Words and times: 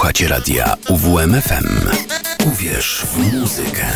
Słuchacie 0.00 0.28
radia 0.28 0.76
UWMFM. 0.88 1.90
Uwierz 2.46 3.06
w 3.06 3.34
muzykę. 3.40 3.86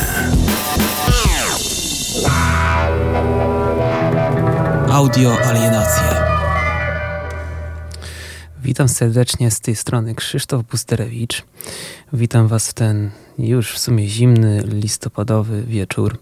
Audio 4.93 5.39
alienacje. 5.41 6.05
Witam 8.63 8.89
serdecznie 8.89 9.51
z 9.51 9.61
tej 9.61 9.77
strony 9.77 10.15
Krzysztof 10.15 10.65
Busterewicz. 10.67 11.43
Witam 12.13 12.49
Was 12.49 12.69
w 12.69 12.75
ten 12.75 13.11
już 13.39 13.73
w 13.73 13.79
sumie 13.79 14.09
zimny, 14.09 14.63
listopadowy 14.67 15.63
wieczór. 15.63 16.19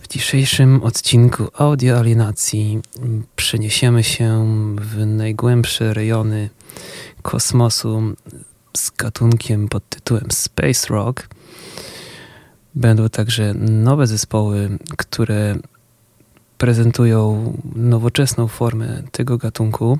W 0.00 0.08
dzisiejszym 0.08 0.82
odcinku 0.82 1.48
Audio 1.58 1.98
Alienacji 1.98 2.80
przeniesiemy 3.36 4.04
się 4.04 4.46
w 4.76 5.06
najgłębsze 5.06 5.94
rejony 5.94 6.50
kosmosu 7.22 8.14
z 8.76 8.90
gatunkiem 8.90 9.68
pod 9.68 9.88
tytułem 9.88 10.24
Space 10.30 10.86
Rock. 10.88 11.28
Będą 12.74 13.08
także 13.08 13.54
nowe 13.54 14.06
zespoły, 14.06 14.78
które 14.96 15.56
prezentują 16.58 17.52
nowoczesną 17.74 18.48
formę 18.48 19.02
tego 19.12 19.38
gatunku. 19.38 19.98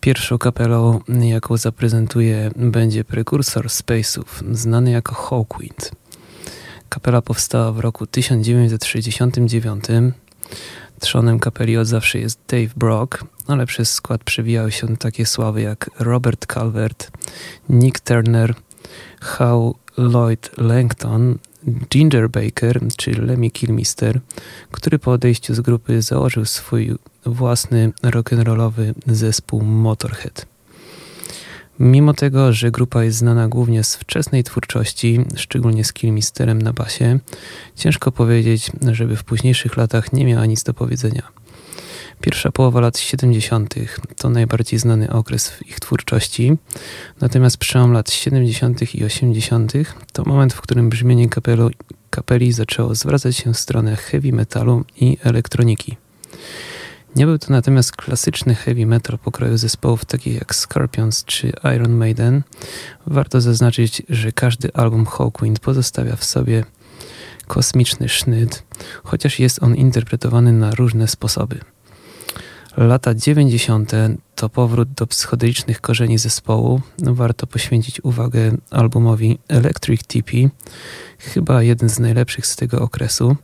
Pierwszą 0.00 0.38
kapelą, 0.38 1.00
jaką 1.08 1.56
zaprezentuję, 1.56 2.50
będzie 2.56 3.04
prekursor 3.04 3.66
Space'ów, 3.66 4.24
znany 4.52 4.90
jako 4.90 5.14
Hawkwind. 5.14 5.90
Kapela 6.88 7.22
powstała 7.22 7.72
w 7.72 7.78
roku 7.78 8.06
1969. 8.06 9.84
Trzonem 11.00 11.38
kapeli 11.38 11.76
od 11.76 11.86
zawsze 11.86 12.18
jest 12.18 12.40
Dave 12.48 12.74
Brock, 12.76 13.24
ale 13.46 13.66
przez 13.66 13.92
skład 13.92 14.24
przewijały 14.24 14.72
się 14.72 14.96
takie 14.96 15.26
sławy 15.26 15.62
jak 15.62 15.90
Robert 15.98 16.46
Calvert, 16.54 17.10
Nick 17.68 18.00
Turner, 18.00 18.54
Hal 19.20 19.72
Lloyd 19.96 20.50
Langton, 20.58 21.38
Ginger 21.90 22.30
Baker 22.30 22.80
czy 22.96 23.10
Lemmy 23.10 23.50
Kilmister, 23.50 24.20
który 24.70 24.98
po 24.98 25.12
odejściu 25.12 25.54
z 25.54 25.60
grupy 25.60 26.02
założył 26.02 26.44
swój 26.44 26.94
własny 27.26 27.92
rock'n'rollowy 28.02 28.92
zespół 29.06 29.62
Motorhead. 29.62 30.55
Mimo 31.80 32.14
tego, 32.14 32.52
że 32.52 32.70
grupa 32.70 33.04
jest 33.04 33.18
znana 33.18 33.48
głównie 33.48 33.84
z 33.84 33.96
wczesnej 33.96 34.44
twórczości, 34.44 35.20
szczególnie 35.36 35.84
z 35.84 35.92
Kilmisterem 35.92 36.62
na 36.62 36.72
basie, 36.72 37.18
ciężko 37.76 38.12
powiedzieć, 38.12 38.72
żeby 38.92 39.16
w 39.16 39.24
późniejszych 39.24 39.76
latach 39.76 40.12
nie 40.12 40.24
miała 40.24 40.46
nic 40.46 40.62
do 40.62 40.74
powiedzenia. 40.74 41.22
Pierwsza 42.20 42.52
połowa 42.52 42.80
lat 42.80 42.98
70. 42.98 43.74
to 44.16 44.30
najbardziej 44.30 44.78
znany 44.78 45.10
okres 45.10 45.50
w 45.50 45.66
ich 45.68 45.80
twórczości, 45.80 46.56
natomiast 47.20 47.56
przełom 47.56 47.92
lat 47.92 48.10
70. 48.10 48.94
i 48.94 49.04
80. 49.04 49.72
to 50.12 50.24
moment, 50.24 50.52
w 50.52 50.60
którym 50.60 50.88
brzmienie 50.88 51.28
kapelu, 51.28 51.70
kapeli 52.10 52.52
zaczęło 52.52 52.94
zwracać 52.94 53.36
się 53.36 53.52
w 53.52 53.58
stronę 53.58 53.96
heavy 53.96 54.32
metalu 54.32 54.84
i 55.00 55.18
elektroniki. 55.22 55.96
Nie 57.16 57.26
był 57.26 57.38
to 57.38 57.46
natomiast 57.50 57.96
klasyczny 57.96 58.54
heavy 58.54 58.86
metal 58.86 59.18
pokroju 59.18 59.56
zespołów 59.56 60.04
takich 60.04 60.34
jak 60.34 60.54
Scorpions 60.54 61.24
czy 61.24 61.52
Iron 61.76 61.92
Maiden. 61.92 62.42
Warto 63.06 63.40
zaznaczyć, 63.40 64.02
że 64.08 64.32
każdy 64.32 64.72
album 64.74 65.06
Hawkwind 65.06 65.60
pozostawia 65.60 66.16
w 66.16 66.24
sobie 66.24 66.64
kosmiczny 67.46 68.08
sznyt, 68.08 68.62
chociaż 69.04 69.38
jest 69.38 69.62
on 69.62 69.74
interpretowany 69.74 70.52
na 70.52 70.70
różne 70.70 71.08
sposoby. 71.08 71.60
Lata 72.76 73.14
90. 73.14 73.92
to 74.34 74.48
powrót 74.48 74.92
do 74.92 75.06
psychodelicznych 75.06 75.80
korzeni 75.80 76.18
zespołu. 76.18 76.80
Warto 76.98 77.46
poświęcić 77.46 78.04
uwagę 78.04 78.56
albumowi 78.70 79.38
Electric 79.48 80.02
TP, 80.06 80.32
chyba 81.18 81.62
jeden 81.62 81.88
z 81.88 81.98
najlepszych 81.98 82.46
z 82.46 82.56
tego 82.56 82.80
okresu. 82.80 83.36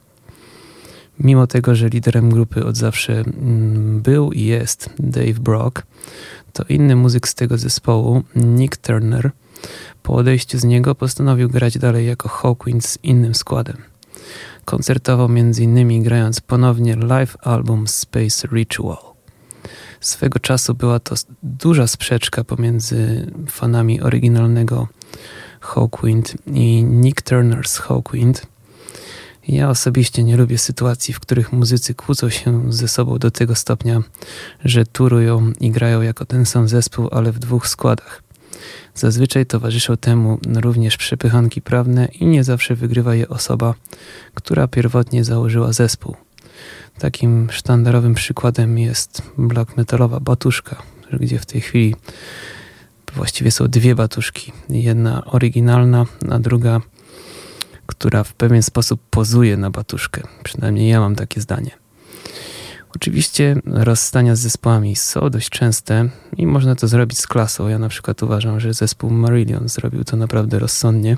Mimo 1.18 1.46
tego, 1.46 1.74
że 1.74 1.88
liderem 1.88 2.30
grupy 2.30 2.64
od 2.64 2.76
zawsze 2.76 3.12
mm, 3.12 4.00
był 4.00 4.32
i 4.32 4.44
jest 4.44 4.90
Dave 4.98 5.40
Brock, 5.40 5.82
to 6.52 6.64
inny 6.68 6.96
muzyk 6.96 7.28
z 7.28 7.34
tego 7.34 7.58
zespołu, 7.58 8.22
Nick 8.36 8.76
Turner, 8.76 9.30
po 10.02 10.14
odejściu 10.14 10.58
z 10.58 10.64
niego 10.64 10.94
postanowił 10.94 11.48
grać 11.48 11.78
dalej 11.78 12.06
jako 12.06 12.28
Hawkwind 12.28 12.86
z 12.86 12.98
innym 13.02 13.34
składem. 13.34 13.76
Koncertował 14.64 15.26
m.in. 15.26 16.02
grając 16.02 16.40
ponownie 16.40 16.96
live 16.96 17.36
album 17.40 17.88
Space 17.88 18.48
Ritual. 18.52 19.12
Swego 20.00 20.38
czasu 20.38 20.74
była 20.74 21.00
to 21.00 21.14
duża 21.42 21.86
sprzeczka 21.86 22.44
pomiędzy 22.44 23.30
fanami 23.50 24.00
oryginalnego 24.00 24.88
Hawkwind 25.60 26.36
i 26.46 26.84
Nick 26.84 27.22
Turner 27.22 27.68
z 27.68 27.78
Hawkwind. 27.78 28.51
Ja 29.48 29.70
osobiście 29.70 30.24
nie 30.24 30.36
lubię 30.36 30.58
sytuacji, 30.58 31.14
w 31.14 31.20
których 31.20 31.52
muzycy 31.52 31.94
kłócą 31.94 32.30
się 32.30 32.72
ze 32.72 32.88
sobą 32.88 33.18
do 33.18 33.30
tego 33.30 33.54
stopnia, 33.54 34.02
że 34.64 34.86
turują 34.86 35.52
i 35.60 35.70
grają 35.70 36.02
jako 36.02 36.24
ten 36.24 36.46
sam 36.46 36.68
zespół, 36.68 37.08
ale 37.12 37.32
w 37.32 37.38
dwóch 37.38 37.68
składach. 37.68 38.22
Zazwyczaj 38.94 39.46
towarzyszą 39.46 39.96
temu 39.96 40.38
również 40.54 40.96
przepychanki 40.96 41.62
prawne 41.62 42.06
i 42.06 42.26
nie 42.26 42.44
zawsze 42.44 42.74
wygrywa 42.74 43.14
je 43.14 43.28
osoba, 43.28 43.74
która 44.34 44.68
pierwotnie 44.68 45.24
założyła 45.24 45.72
zespół. 45.72 46.16
Takim 46.98 47.48
sztandarowym 47.50 48.14
przykładem 48.14 48.78
jest 48.78 49.22
black 49.38 49.76
metalowa 49.76 50.20
batuszka, 50.20 50.82
gdzie 51.12 51.38
w 51.38 51.46
tej 51.46 51.60
chwili 51.60 51.94
właściwie 53.14 53.50
są 53.50 53.68
dwie 53.68 53.94
batuszki. 53.94 54.52
Jedna 54.68 55.24
oryginalna, 55.24 56.06
a 56.30 56.38
druga, 56.38 56.80
która 57.92 58.24
w 58.24 58.34
pewien 58.34 58.62
sposób 58.62 59.00
pozuje 59.10 59.56
na 59.56 59.70
batuszkę. 59.70 60.22
Przynajmniej 60.42 60.88
ja 60.88 61.00
mam 61.00 61.16
takie 61.16 61.40
zdanie. 61.40 61.70
Oczywiście 62.96 63.56
rozstania 63.64 64.36
z 64.36 64.40
zespołami 64.40 64.96
są 64.96 65.30
dość 65.30 65.48
częste 65.48 66.08
i 66.36 66.46
można 66.46 66.74
to 66.74 66.88
zrobić 66.88 67.18
z 67.18 67.26
klasą. 67.26 67.68
Ja 67.68 67.78
na 67.78 67.88
przykład 67.88 68.22
uważam, 68.22 68.60
że 68.60 68.74
zespół 68.74 69.10
Marillion 69.10 69.68
zrobił 69.68 70.04
to 70.04 70.16
naprawdę 70.16 70.58
rozsądnie. 70.58 71.16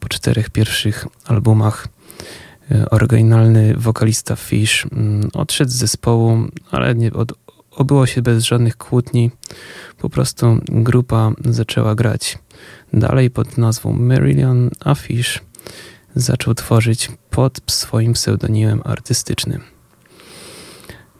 Po 0.00 0.08
czterech 0.08 0.50
pierwszych 0.50 1.06
albumach 1.24 1.88
E, 2.70 2.90
oryginalny 2.90 3.74
wokalista 3.76 4.36
Fish 4.36 4.86
mm, 4.92 5.30
odszedł 5.32 5.70
z 5.70 5.74
zespołu, 5.74 6.38
ale 6.70 6.94
nie 6.94 7.12
od, 7.12 7.32
obyło 7.70 8.06
się 8.06 8.22
bez 8.22 8.44
żadnych 8.44 8.76
kłótni. 8.76 9.30
Po 9.98 10.10
prostu 10.10 10.60
grupa 10.68 11.32
zaczęła 11.44 11.94
grać 11.94 12.38
dalej 12.92 13.30
pod 13.30 13.58
nazwą 13.58 13.92
Marillion, 13.92 14.70
a 14.80 14.94
Fish 14.94 15.40
zaczął 16.16 16.54
tworzyć 16.54 17.10
pod 17.30 17.60
swoim 17.66 18.12
pseudonimem 18.12 18.82
artystycznym. 18.84 19.62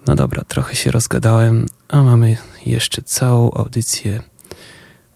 No 0.06 0.14
dobra, 0.14 0.44
trochę 0.48 0.74
się 0.74 0.90
rozgadałem, 0.90 1.66
a 1.88 2.02
mamy 2.02 2.36
jeszcze 2.66 3.02
całą 3.02 3.50
audycję 3.50 4.22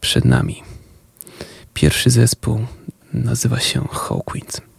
przed 0.01 0.25
nami. 0.25 0.63
Pierwszy 1.75 2.11
zespół 2.11 2.67
nazywa 3.13 3.61
się 3.61 3.89
Hawkwind. 3.89 4.72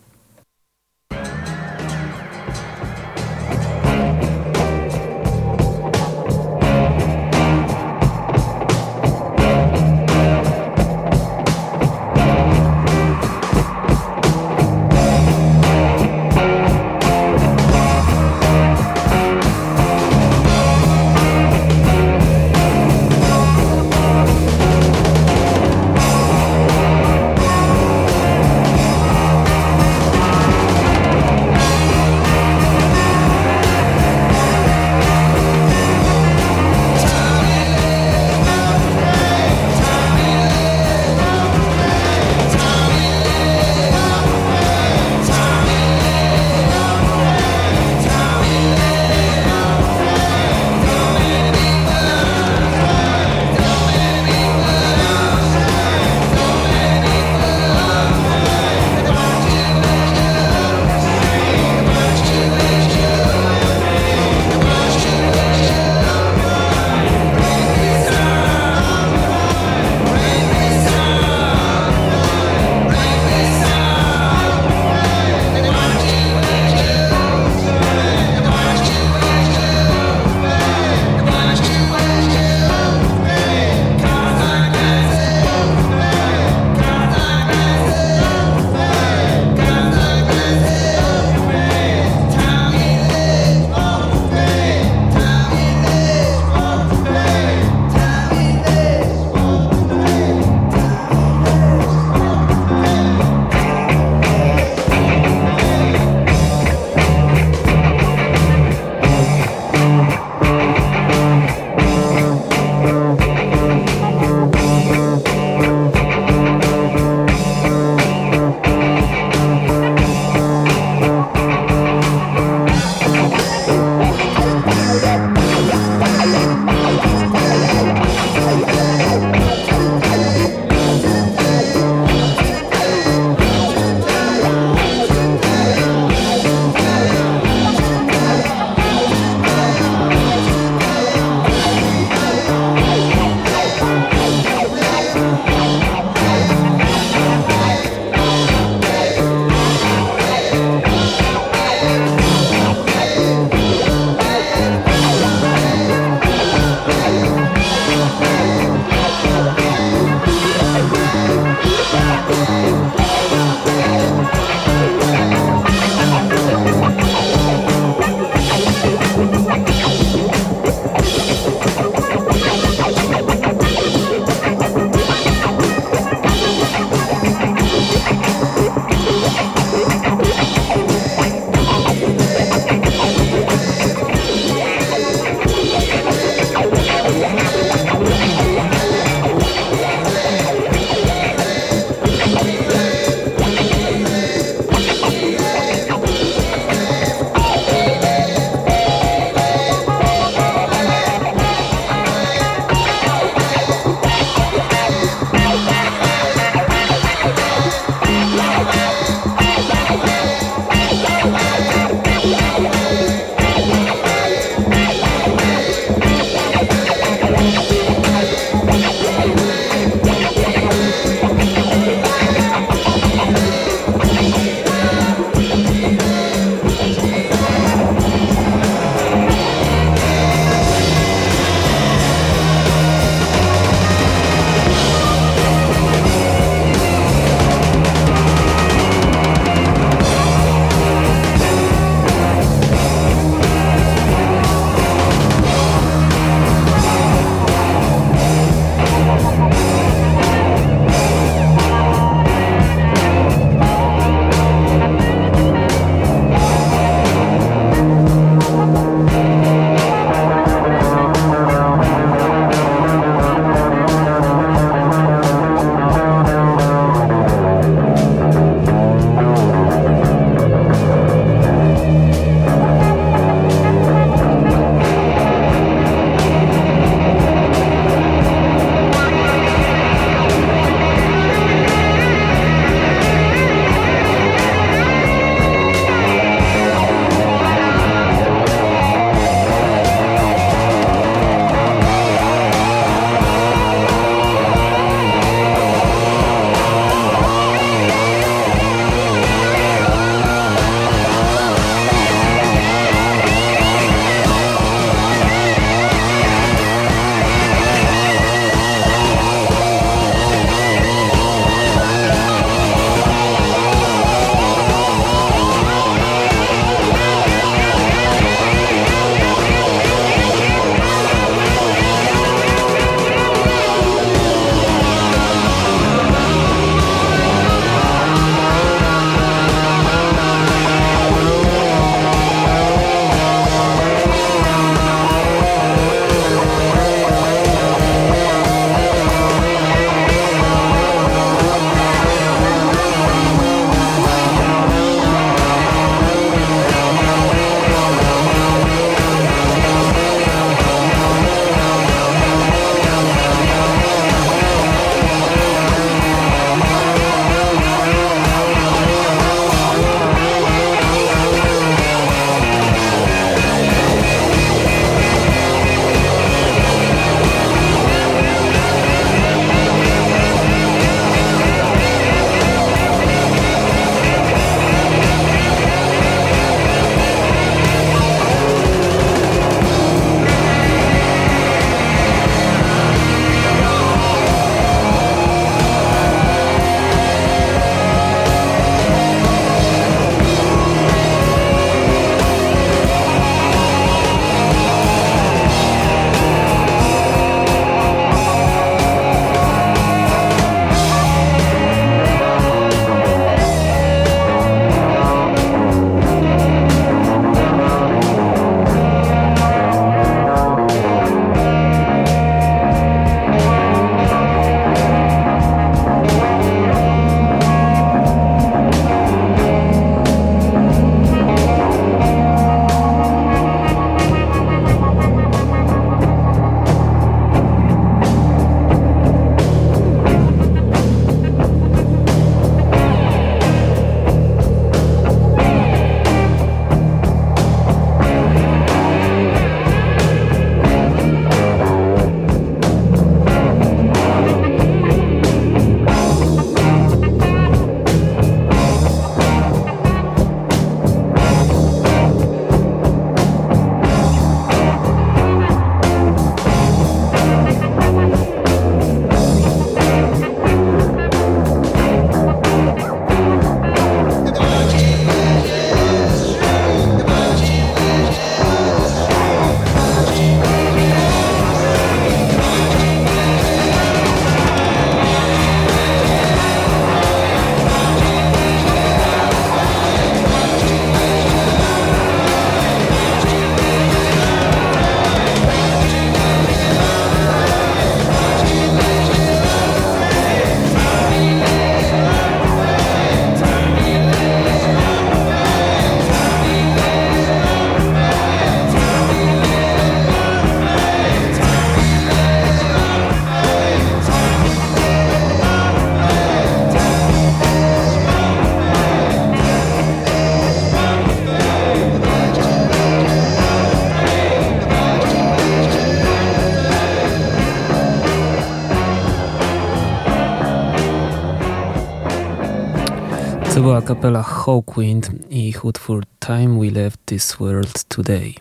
Była 523.64 523.82
kapela 523.82 524.24
Hawkwind 524.24 525.12
i 525.30 525.48
ich 525.48 525.66
utwór 525.66 526.04
Time 526.20 526.60
We 526.60 526.72
Left 526.72 527.00
This 527.06 527.36
World 527.40 527.84
Today. 527.84 528.34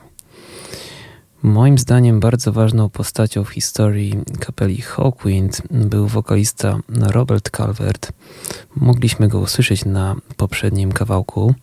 Moim 1.43 1.79
zdaniem 1.79 2.21
bardzo 2.21 2.53
ważną 2.53 2.89
postacią 2.89 3.45
w 3.45 3.49
historii 3.49 4.15
kapeli 4.41 4.81
Hawkwind 4.81 5.63
był 5.71 6.09
wokalista 6.09 6.79
Robert 6.89 7.51
Calvert. 7.51 8.13
Mogliśmy 8.77 9.29
go 9.29 9.39
usłyszeć 9.39 9.85
na 9.85 10.17
poprzednim 10.37 10.93
kawałku. 10.93 11.55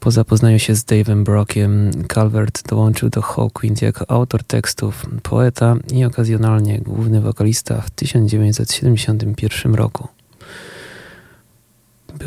Po 0.00 0.10
zapoznaniu 0.10 0.58
się 0.58 0.74
z 0.74 0.84
Dave'em 0.84 1.22
Brockiem, 1.24 1.90
Calvert 2.14 2.68
dołączył 2.68 3.10
do 3.10 3.22
Hawkwind 3.22 3.82
jako 3.82 4.10
autor 4.10 4.44
tekstów, 4.44 5.06
poeta 5.22 5.76
i 5.92 6.04
okazjonalnie 6.04 6.78
główny 6.78 7.20
wokalista 7.20 7.80
w 7.80 7.90
1971 7.90 9.74
roku. 9.74 10.17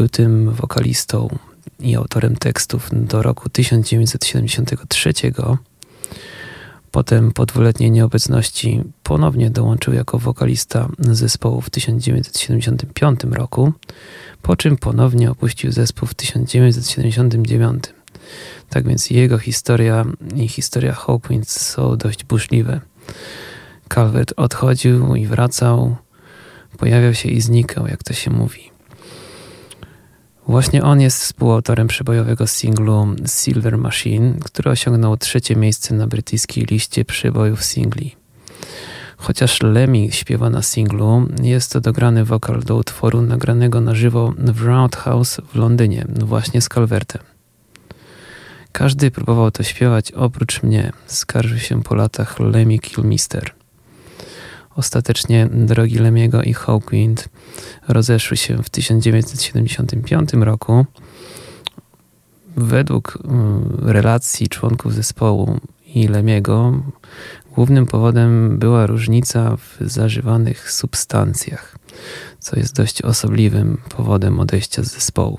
Tym 0.10 0.52
wokalistą 0.52 1.38
i 1.80 1.96
autorem 1.96 2.36
tekstów 2.36 2.90
do 2.92 3.22
roku 3.22 3.50
1973. 3.50 5.14
Potem 6.92 7.32
po 7.32 7.46
dwuletniej 7.46 7.92
nieobecności 7.92 8.84
ponownie 9.04 9.50
dołączył 9.50 9.94
jako 9.94 10.20
wokalista 10.20 10.90
zespołu 11.00 11.62
w 11.62 11.70
1975 11.70 13.24
roku, 13.24 13.74
po 14.42 14.56
czym 14.56 14.78
ponownie 14.78 15.32
opuścił 15.32 15.72
zespół 15.72 16.08
w 16.08 16.14
1979. 16.14 17.84
Tak 18.70 18.88
więc 18.88 19.10
jego 19.10 19.38
historia 19.38 20.06
i 20.36 20.48
historia 20.48 20.94
Hawkwind 20.94 21.50
są 21.50 21.98
dość 21.98 22.24
burzliwe. 22.24 22.82
Calvert 23.94 24.34
odchodził 24.38 25.16
i 25.16 25.28
wracał, 25.28 25.96
pojawiał 26.78 27.14
się 27.14 27.30
i 27.30 27.42
znikał, 27.42 27.88
jak 27.88 28.04
to 28.04 28.14
się 28.14 28.32
mówi. 28.32 28.71
Właśnie 30.48 30.84
on 30.84 31.02
jest 31.02 31.22
współautorem 31.22 31.88
przybojowego 31.88 32.48
singlu 32.48 33.08
Silver 33.28 33.78
Machine, 33.78 34.34
który 34.44 34.72
osiągnął 34.72 35.18
trzecie 35.18 35.56
miejsce 35.56 35.96
na 35.96 36.08
brytyjskiej 36.08 36.66
liście 36.66 37.06
przybojów 37.06 37.64
singli. 37.64 38.16
Chociaż 39.18 39.62
Lemmy 39.62 40.12
śpiewa 40.12 40.50
na 40.50 40.62
singlu, 40.62 41.28
jest 41.42 41.72
to 41.72 41.82
dograny 41.82 42.26
wokal 42.26 42.64
do 42.64 42.76
utworu 42.76 43.22
nagranego 43.22 43.82
na 43.82 43.96
żywo 43.96 44.34
w 44.38 44.64
Roundhouse 44.64 45.42
w 45.54 45.56
Londynie, 45.56 46.06
właśnie 46.20 46.62
z 46.62 46.70
Calvertem. 46.70 47.22
Każdy 48.72 49.12
próbował 49.12 49.52
to 49.52 49.64
śpiewać 49.64 50.12
oprócz 50.12 50.64
mnie, 50.64 50.92
skarżył 51.06 51.60
się 51.60 51.84
po 51.84 51.96
latach 51.96 52.40
Lemmy 52.40 52.80
Kilmister. 52.80 53.61
Ostatecznie 54.76 55.50
drogi 55.52 56.00
Lemiego 56.00 56.44
i 56.44 56.54
Hawkwind 56.54 57.30
rozeszły 57.88 58.38
się 58.38 58.64
w 58.64 58.70
1975 58.70 60.34
roku. 60.34 60.86
Według 62.58 63.18
mm, 63.24 63.78
relacji 63.82 64.48
członków 64.50 64.94
zespołu 64.94 65.60
i 65.96 66.08
Lemiego 66.08 66.84
głównym 67.56 67.86
powodem 67.86 68.60
była 68.60 68.86
różnica 68.86 69.58
w 69.58 69.78
zażywanych 69.82 70.72
substancjach, 70.72 71.78
co 72.40 72.60
jest 72.60 72.76
dość 72.76 73.02
osobliwym 73.02 73.78
powodem 73.90 74.40
odejścia 74.40 74.84
z 74.84 74.92
zespołu. 74.92 75.38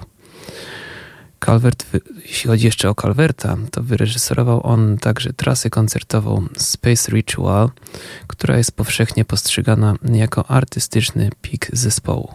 Calvert, 1.47 1.87
jeśli 2.27 2.51
chodzi 2.51 2.67
jeszcze 2.67 2.91
o 2.91 2.95
Calverta, 2.95 3.57
to 3.71 3.83
wyreżyserował 3.83 4.67
on 4.67 4.99
także 4.99 5.33
trasę 5.33 5.71
koncertową 5.71 6.47
Space 6.57 7.13
Ritual, 7.13 7.71
która 8.27 8.57
jest 8.59 8.73
powszechnie 8.73 9.25
postrzegana 9.25 9.95
jako 10.13 10.51
artystyczny 10.51 11.31
pik 11.43 11.69
zespołu. 11.73 12.35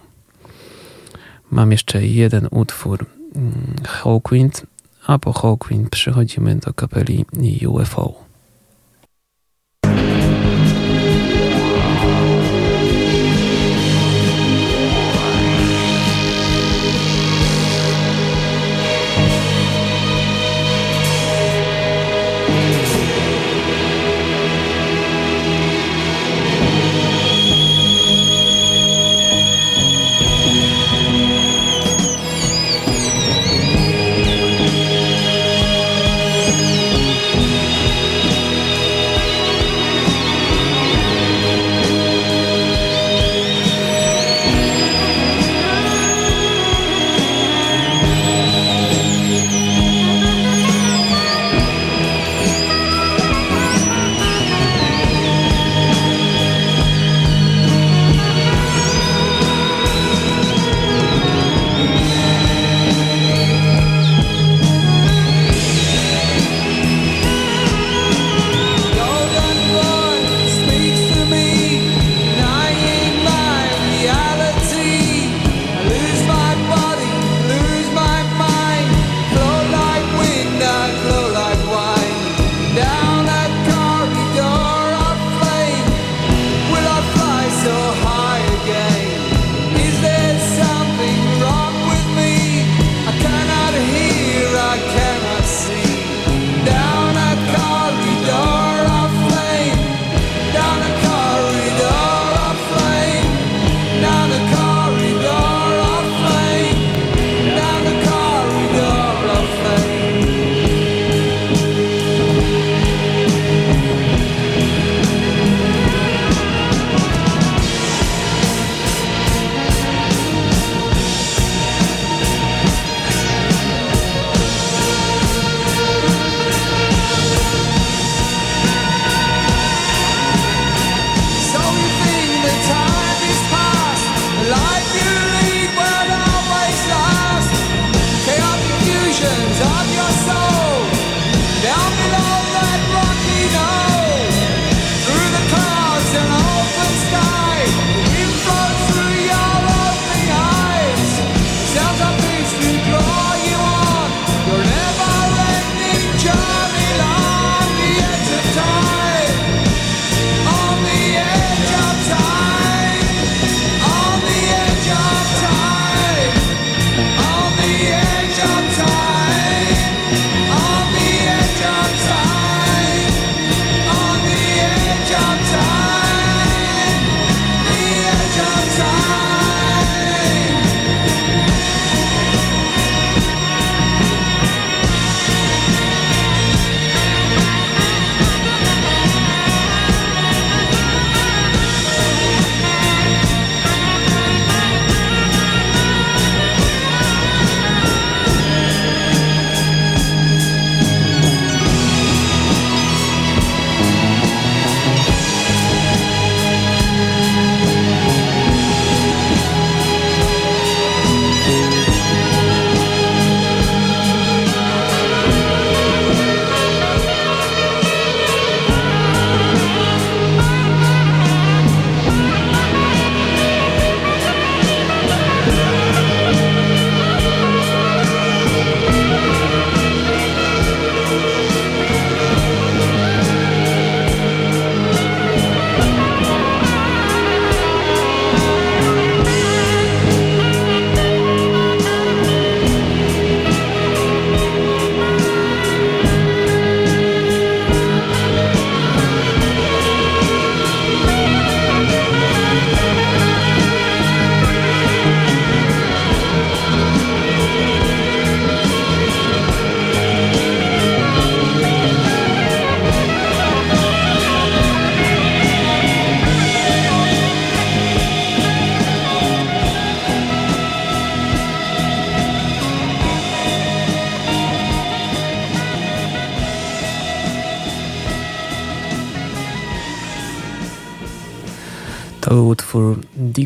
Mam 1.51 1.71
jeszcze 1.71 2.05
jeden 2.05 2.47
utwór 2.51 3.05
mm, 3.35 3.75
Hawkwind, 3.87 4.65
a 5.05 5.19
po 5.19 5.33
Hawkwind 5.33 5.89
przechodzimy 5.89 6.55
do 6.55 6.73
kapeli 6.73 7.25
UFO. 7.67 8.26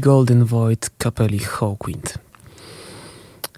Golden 0.02 0.46
Void 0.46 0.90
kapeli 0.98 1.40
Hawkwind. 1.40 2.18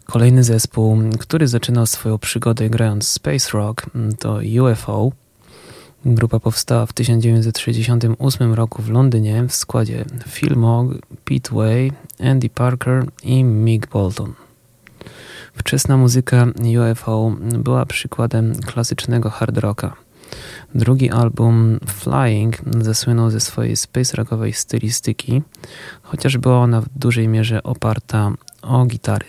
Kolejny 0.05 0.43
zespół, 0.43 0.97
który 1.19 1.47
zaczynał 1.47 1.85
swoją 1.85 2.17
przygodę 2.17 2.69
grając 2.69 3.07
Space 3.07 3.49
Rock, 3.53 3.85
to 4.19 4.39
UFO. 4.63 5.11
Grupa 6.05 6.39
powstała 6.39 6.85
w 6.85 6.93
1968 6.93 8.53
roku 8.53 8.81
w 8.81 8.89
Londynie 8.89 9.45
w 9.49 9.55
składzie 9.55 10.05
Phil 10.27 10.55
Mogg, 10.55 10.93
Pete 11.25 11.55
Way, 11.55 11.91
Andy 12.19 12.49
Parker 12.49 13.05
i 13.23 13.43
Mick 13.43 13.87
Bolton. 13.87 14.33
Wczesna 15.53 15.97
muzyka 15.97 16.47
UFO 16.91 17.35
była 17.39 17.85
przykładem 17.85 18.55
klasycznego 18.55 19.29
hard 19.29 19.57
rocka. 19.57 20.02
Drugi 20.75 21.09
album 21.09 21.79
Flying 21.87 22.57
zasłynął 22.81 23.29
ze 23.29 23.39
swojej 23.39 23.75
space 23.75 24.17
rockowej 24.17 24.53
stylistyki, 24.53 25.41
chociaż 26.01 26.37
była 26.37 26.59
ona 26.59 26.81
w 26.81 26.89
dużej 26.95 27.27
mierze 27.27 27.63
oparta 27.63 28.31
o 28.61 28.85
gitary. 28.85 29.25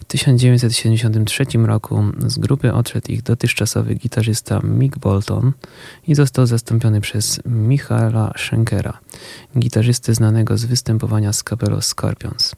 W 0.00 0.04
1973 0.04 1.44
roku 1.64 2.04
z 2.26 2.38
grupy 2.38 2.72
odszedł 2.72 3.12
ich 3.12 3.22
dotychczasowy 3.22 3.94
gitarzysta 3.94 4.60
Mick 4.64 4.98
Bolton 4.98 5.52
i 6.06 6.14
został 6.14 6.46
zastąpiony 6.46 7.00
przez 7.00 7.40
Michaela 7.46 8.32
Schenkera, 8.36 8.98
gitarzysty 9.58 10.14
znanego 10.14 10.58
z 10.58 10.64
występowania 10.64 11.32
z 11.32 11.42
kapelą 11.42 11.80
Scorpions. 11.80 12.54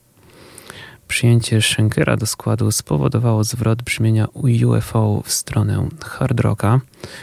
Przyjęcie 1.12 1.62
Schenkera 1.62 2.16
do 2.16 2.27
składu 2.27 2.72
spowodowało 2.72 3.44
zwrot 3.44 3.83
brzmienia 3.83 4.29
UFO 4.66 5.22
w 5.25 5.33
stronę 5.33 5.88
hard 6.05 6.40
rocka, 6.40 6.81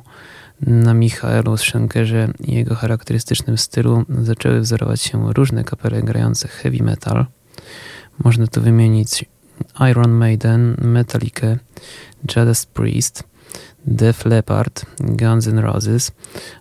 Na 0.60 0.94
Michaelu 0.94 1.56
Schenkerze 1.56 2.28
i 2.40 2.54
jego 2.54 2.74
charakterystycznym 2.74 3.58
stylu 3.58 4.04
zaczęły 4.08 4.60
wzorować 4.60 5.02
się 5.02 5.32
różne 5.32 5.64
kapele 5.64 6.02
grające 6.02 6.48
heavy 6.48 6.82
metal. 6.82 7.26
Można 8.24 8.46
tu 8.46 8.60
wymienić 8.60 9.24
Iron 9.90 10.10
Maiden, 10.10 10.76
Metallica, 10.82 11.46
Judas 12.36 12.66
Priest, 12.66 13.24
Def 13.86 14.24
Leppard, 14.24 14.86
Guns 14.98 15.46
N' 15.46 15.58
Roses, 15.58 16.12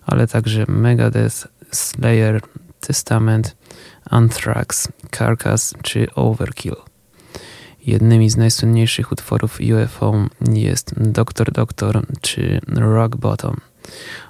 ale 0.06 0.26
także 0.26 0.64
Megadeth, 0.68 1.48
Slayer, 1.70 2.40
Testament, 2.80 3.56
Anthrax, 4.10 4.88
Carcass 5.10 5.74
czy 5.82 6.14
Overkill. 6.14 6.76
Jednymi 7.86 8.30
z 8.30 8.36
najsłynniejszych 8.36 9.12
utworów 9.12 9.58
UFO 9.60 10.14
jest 10.52 10.94
Doctor 10.96 11.52
Doctor 11.52 12.06
czy 12.20 12.60
Rock 12.68 13.16
Bottom. 13.16 13.56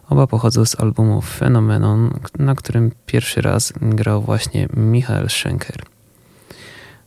Oba 0.09 0.27
pochodzą 0.27 0.64
z 0.64 0.81
albumu 0.81 1.22
Phenomenon, 1.22 2.20
na 2.38 2.55
którym 2.55 2.92
pierwszy 3.07 3.40
raz 3.40 3.72
grał 3.77 4.22
właśnie 4.22 4.68
Michael 4.77 5.29
Schenker. 5.29 5.94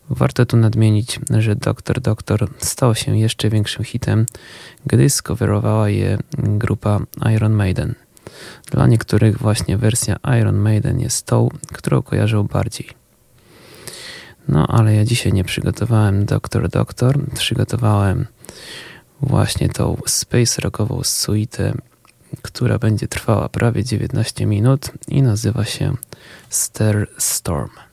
Warto 0.10 0.46
tu 0.46 0.58
nadmienić, 0.58 1.20
że 1.38 1.56
Doktor 1.56 2.02
Doktor 2.02 2.50
stał 2.58 2.96
się 2.96 3.18
jeszcze 3.18 3.50
większym 3.50 3.86
hitem, 3.86 4.26
gdy 4.86 5.10
skowerowała 5.10 5.90
je 5.90 6.18
grupa 6.38 7.00
Iron 7.36 7.54
Maiden. 7.54 7.96
Dla 8.72 8.88
niektórych 8.88 9.38
właśnie 9.38 9.78
wersja 9.78 10.16
Iron 10.40 10.56
Maiden 10.56 11.00
jest 11.00 11.26
tą, 11.26 11.50
którą 11.74 12.02
kojarzą 12.02 12.44
bardziej. 12.44 12.88
No 14.48 14.68
ale 14.68 14.96
ja 14.96 15.06
dzisiaj 15.06 15.34
nie 15.34 15.44
przygotowałem 15.44 16.26
Doktor 16.26 16.70
Doktor, 16.70 17.30
przygotowałem 17.34 18.26
właśnie 19.22 19.70
tą 19.70 19.98
space 20.06 20.62
rockową 20.62 21.04
suite, 21.04 21.74
która 22.42 22.80
będzie 22.80 23.08
trwała 23.08 23.50
prawie 23.50 23.84
19 23.84 24.46
minut 24.46 24.92
i 25.08 25.22
nazywa 25.22 25.66
się 25.66 25.94
Star 26.50 27.08
Storm. 27.18 27.87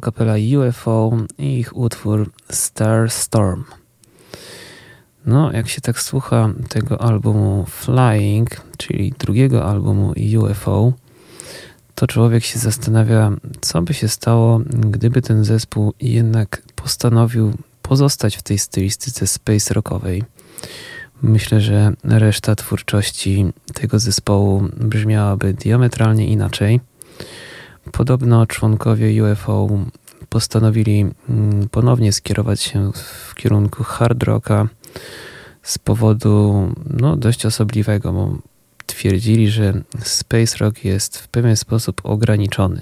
Kapela 0.00 0.34
UFO 0.58 1.12
i 1.38 1.58
ich 1.58 1.76
utwór 1.76 2.30
Star 2.50 3.10
Storm. 3.10 3.64
No, 5.26 5.52
jak 5.52 5.68
się 5.68 5.80
tak 5.80 6.00
słucha 6.00 6.52
tego 6.68 7.00
albumu 7.00 7.64
Flying, 7.68 8.50
czyli 8.76 9.14
drugiego 9.18 9.64
albumu 9.64 10.14
UFO, 10.38 10.92
to 11.94 12.06
człowiek 12.06 12.44
się 12.44 12.58
zastanawia, 12.58 13.32
co 13.60 13.82
by 13.82 13.94
się 13.94 14.08
stało, 14.08 14.60
gdyby 14.66 15.22
ten 15.22 15.44
zespół 15.44 15.94
jednak 16.00 16.62
postanowił 16.76 17.52
pozostać 17.82 18.36
w 18.36 18.42
tej 18.42 18.58
stylistyce 18.58 19.26
space 19.26 19.74
rockowej. 19.74 20.22
Myślę, 21.22 21.60
że 21.60 21.92
reszta 22.04 22.56
twórczości 22.56 23.46
tego 23.74 23.98
zespołu 23.98 24.68
brzmiałaby 24.76 25.52
diametralnie 25.54 26.26
inaczej. 26.26 26.80
Podobno 27.92 28.46
członkowie 28.46 29.24
UFO 29.24 29.68
postanowili 30.28 31.06
mm, 31.28 31.68
ponownie 31.68 32.12
skierować 32.12 32.62
się 32.62 32.92
w 32.92 33.34
kierunku 33.34 33.84
hard 33.84 34.22
rocka 34.22 34.68
z 35.62 35.78
powodu 35.78 36.68
no, 36.90 37.16
dość 37.16 37.46
osobliwego, 37.46 38.12
bo 38.12 38.38
twierdzili, 38.86 39.50
że 39.50 39.82
space 40.02 40.58
rock 40.58 40.84
jest 40.84 41.18
w 41.18 41.28
pewien 41.28 41.56
sposób 41.56 42.00
ograniczony. 42.04 42.80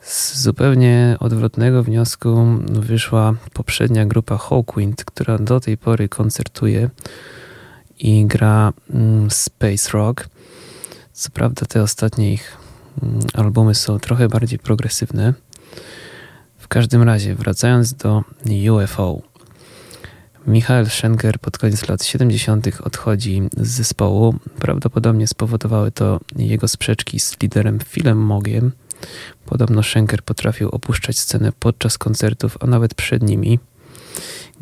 Z 0.00 0.42
zupełnie 0.42 1.16
odwrotnego 1.20 1.82
wniosku 1.82 2.46
wyszła 2.68 3.34
poprzednia 3.52 4.06
grupa 4.06 4.38
Hawkwind, 4.38 5.04
która 5.04 5.38
do 5.38 5.60
tej 5.60 5.78
pory 5.78 6.08
koncertuje 6.08 6.90
i 7.98 8.26
gra 8.26 8.72
mm, 8.90 9.30
space 9.30 9.90
rock. 9.92 10.28
Co 11.12 11.30
prawda 11.30 11.66
te 11.66 11.82
ostatnie 11.82 12.32
ich 12.32 12.61
albumy 13.34 13.74
są 13.74 13.98
trochę 13.98 14.28
bardziej 14.28 14.58
progresywne. 14.58 15.34
W 16.58 16.68
każdym 16.68 17.02
razie, 17.02 17.34
wracając 17.34 17.94
do 17.94 18.22
UFO. 18.70 19.20
Michael 20.46 20.86
Schenker 20.86 21.38
pod 21.38 21.58
koniec 21.58 21.88
lat 21.88 22.04
70. 22.04 22.68
odchodzi 22.84 23.42
z 23.56 23.68
zespołu. 23.68 24.34
Prawdopodobnie 24.58 25.26
spowodowały 25.26 25.90
to 25.90 26.20
jego 26.36 26.68
sprzeczki 26.68 27.20
z 27.20 27.40
liderem 27.42 27.78
Philem 27.78 28.18
Mogiem. 28.18 28.72
Podobno 29.46 29.82
Schenker 29.82 30.22
potrafił 30.22 30.68
opuszczać 30.68 31.18
scenę 31.18 31.52
podczas 31.60 31.98
koncertów, 31.98 32.56
a 32.60 32.66
nawet 32.66 32.94
przed 32.94 33.22
nimi. 33.22 33.58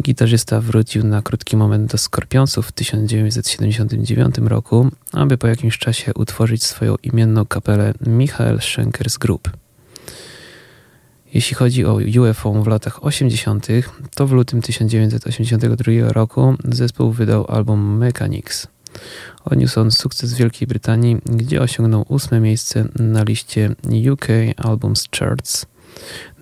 Gitarzysta 0.03 0.61
wrócił 0.61 1.05
na 1.05 1.23
krótki 1.23 1.57
moment 1.57 1.93
do 1.93 1.99
Skorpionsów 1.99 2.67
w 2.67 2.73
1979 2.73 4.35
roku, 4.39 4.91
aby 5.13 5.39
po 5.39 5.47
jakimś 5.47 5.79
czasie 5.79 6.15
utworzyć 6.15 6.65
swoją 6.65 6.97
imienną 7.03 7.47
kapelę 7.47 7.95
Michael 8.07 8.61
Schenkers 8.61 9.19
Group. 9.19 9.51
Jeśli 11.35 11.55
chodzi 11.55 11.85
o 11.85 11.99
UFO 12.21 12.53
w 12.53 12.67
latach 12.67 13.05
80., 13.05 13.67
to 14.15 14.27
w 14.27 14.33
lutym 14.33 14.63
1982 14.63 16.13
roku 16.13 16.55
zespół 16.65 17.13
wydał 17.13 17.47
album 17.49 17.99
Mechanics. 17.99 18.67
Odniósł 19.45 19.81
on 19.81 19.91
sukces 19.91 20.35
w 20.35 20.37
Wielkiej 20.37 20.69
Brytanii, 20.69 21.17
gdzie 21.25 21.63
osiągnął 21.63 22.05
ósme 22.09 22.41
miejsce 22.41 22.85
na 22.99 23.23
liście 23.23 23.75
UK 24.13 24.27
Albums 24.57 25.09
Charts, 25.19 25.67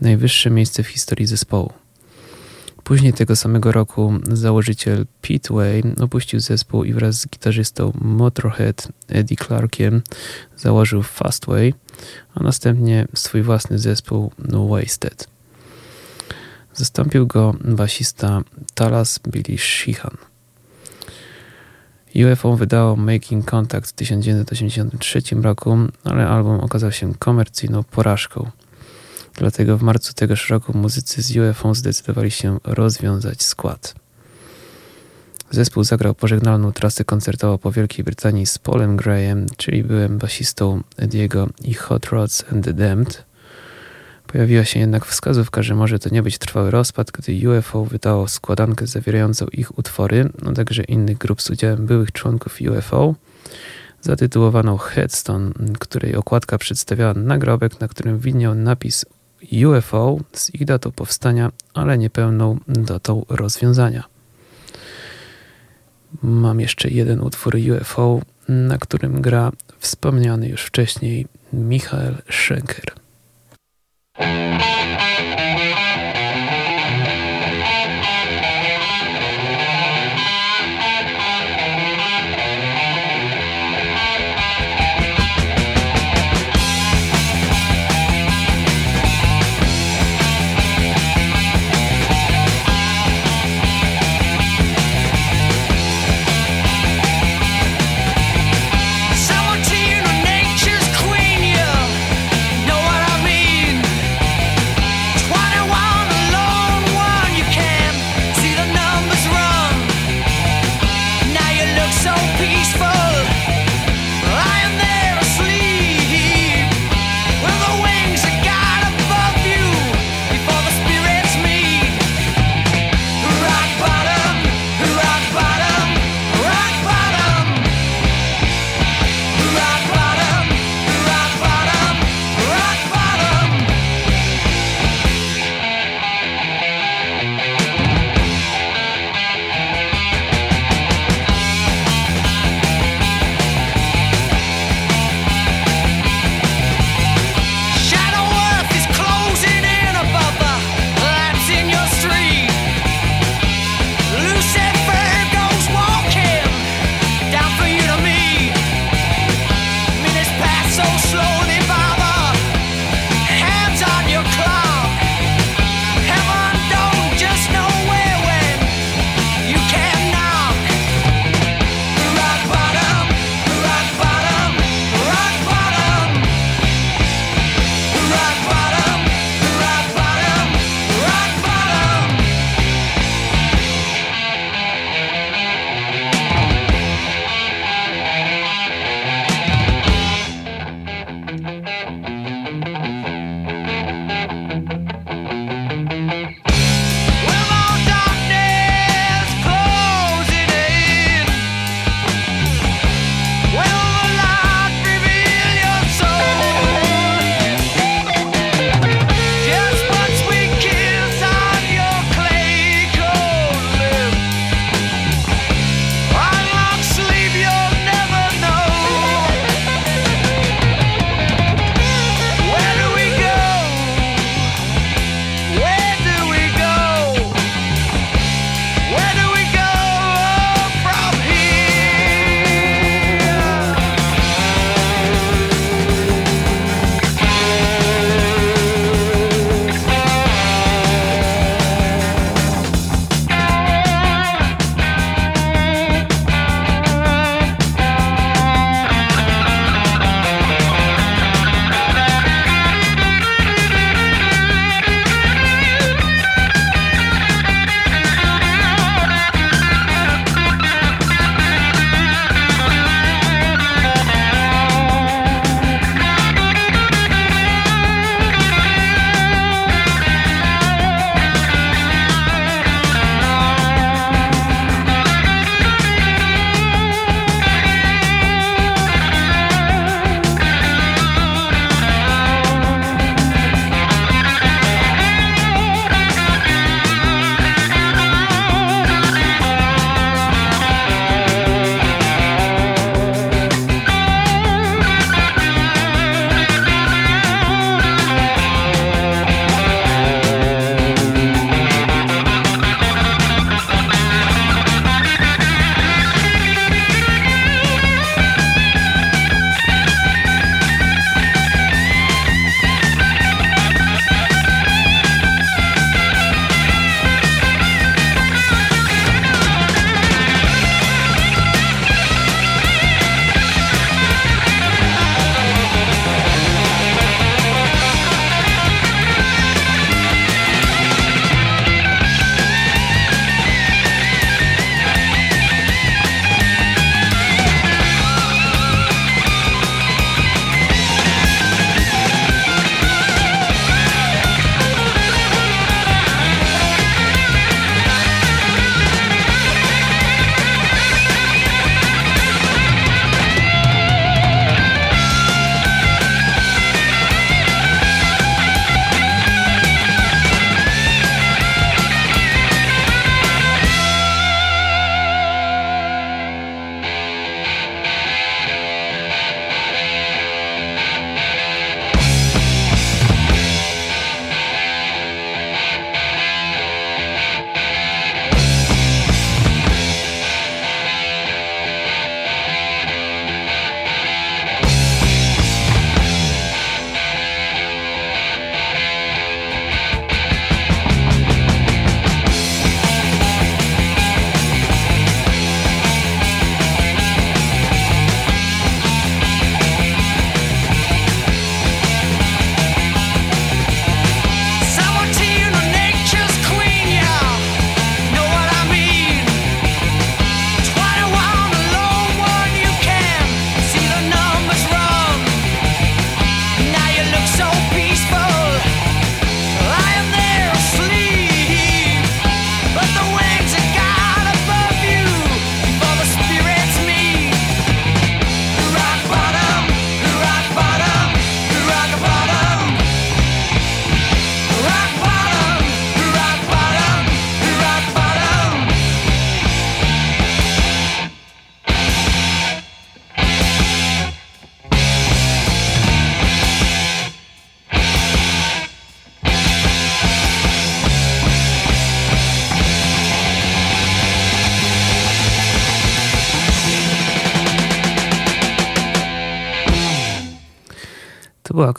najwyższe 0.01 0.51
miejsce 0.51 0.83
w 0.83 0.89
historii 0.89 1.27
zespołu. 1.27 1.73
Później 2.89 3.13
tego 3.13 3.37
samego 3.37 3.73
roku 3.73 4.13
założyciel 4.33 5.07
Pete 5.23 5.55
Way 5.55 5.83
opuścił 6.01 6.41
zespół 6.41 6.85
i 6.85 6.93
wraz 6.93 7.21
z 7.21 7.29
gitarzystą 7.29 7.93
Motorhead 8.01 8.89
Eddie 9.09 9.37
Clarkiem 9.37 10.03
założył 10.57 11.03
Fastway, 11.03 11.75
a 12.35 12.43
następnie 12.43 13.09
swój 13.15 13.43
własny 13.43 13.79
zespół 13.79 14.33
Wasted. 14.71 15.29
Zastąpił 16.75 17.27
go 17.27 17.55
basista 17.65 18.43
Talas 18.75 19.21
Billy 19.29 19.59
Sheehan. 19.59 20.17
UFO 22.33 22.57
wydało 22.57 22.97
Making 22.97 23.51
Contact 23.51 23.91
w 23.91 23.93
1983 23.93 25.21
roku, 25.43 25.79
ale 26.05 26.29
album 26.29 26.61
okazał 26.61 26.93
się 26.93 27.15
komercyjną 27.15 27.85
porażką. 27.85 28.51
Dlatego 29.39 29.79
w 29.79 29.83
marcu 29.83 30.15
tegoż 30.15 30.51
roku 30.51 30.79
muzycy 30.79 31.23
z 31.23 31.37
UFO 31.37 31.75
zdecydowali 31.75 32.31
się 32.31 32.59
rozwiązać 32.65 33.43
skład. 33.43 33.95
Zespół 35.51 35.85
zagrał 35.85 36.15
pożegnalną 36.15 36.73
trasę 36.73 37.05
koncertową 37.05 37.59
po 37.59 37.73
Wielkiej 37.73 38.05
Brytanii 38.05 38.47
z 38.47 38.59
Paulem 38.59 38.97
Grayem, 38.97 39.47
czyli 39.57 39.85
byłem 39.85 40.19
basistą 40.19 40.83
Ediego 40.97 41.49
i 41.65 41.75
Hot 41.75 42.07
Rods 42.07 42.45
and 42.53 42.65
the 42.65 42.73
Damned. 42.73 43.25
Pojawiła 44.27 44.65
się 44.65 44.81
jednak 44.81 45.07
wskazówka, 45.07 45.63
że 45.63 45.75
może 45.75 45.99
to 45.99 46.09
nie 46.09 46.23
być 46.23 46.39
trwały 46.39 46.71
rozpad, 46.71 47.11
gdy 47.11 47.59
UFO 47.59 47.85
wydało 47.85 48.29
składankę 48.29 48.87
zawierającą 48.87 49.47
ich 49.47 49.79
utwory, 49.79 50.31
a 50.47 50.53
także 50.53 50.83
innych 50.83 51.19
grup 51.19 51.43
z 51.43 51.51
udziałem 51.51 51.87
byłych 51.87 52.13
członków 52.13 52.59
UFO, 52.79 53.15
zatytułowaną 54.01 54.77
Headstone, 54.77 55.51
której 55.79 56.17
okładka 56.17 56.59
przedstawiała 56.59 57.15
nagrobek, 57.15 57.81
na 57.81 57.89
którym 57.89 58.19
widniał 58.19 58.55
napis 58.55 59.05
UFO 59.67 60.19
z 60.33 60.55
ich 60.55 60.65
datą 60.65 60.93
powstania, 60.93 61.51
ale 61.75 61.99
niepełną 61.99 62.59
datą 62.69 63.25
rozwiązania. 63.29 64.05
Mam 66.23 66.61
jeszcze 66.61 66.91
jeden 66.91 67.21
utwór 67.21 67.57
UFO, 67.57 68.21
na 68.49 68.79
którym 68.79 69.21
gra 69.21 69.53
wspomniany 69.79 70.49
już 70.49 70.63
wcześniej 70.63 71.27
Michael 71.53 72.15
Schenker. 72.31 72.93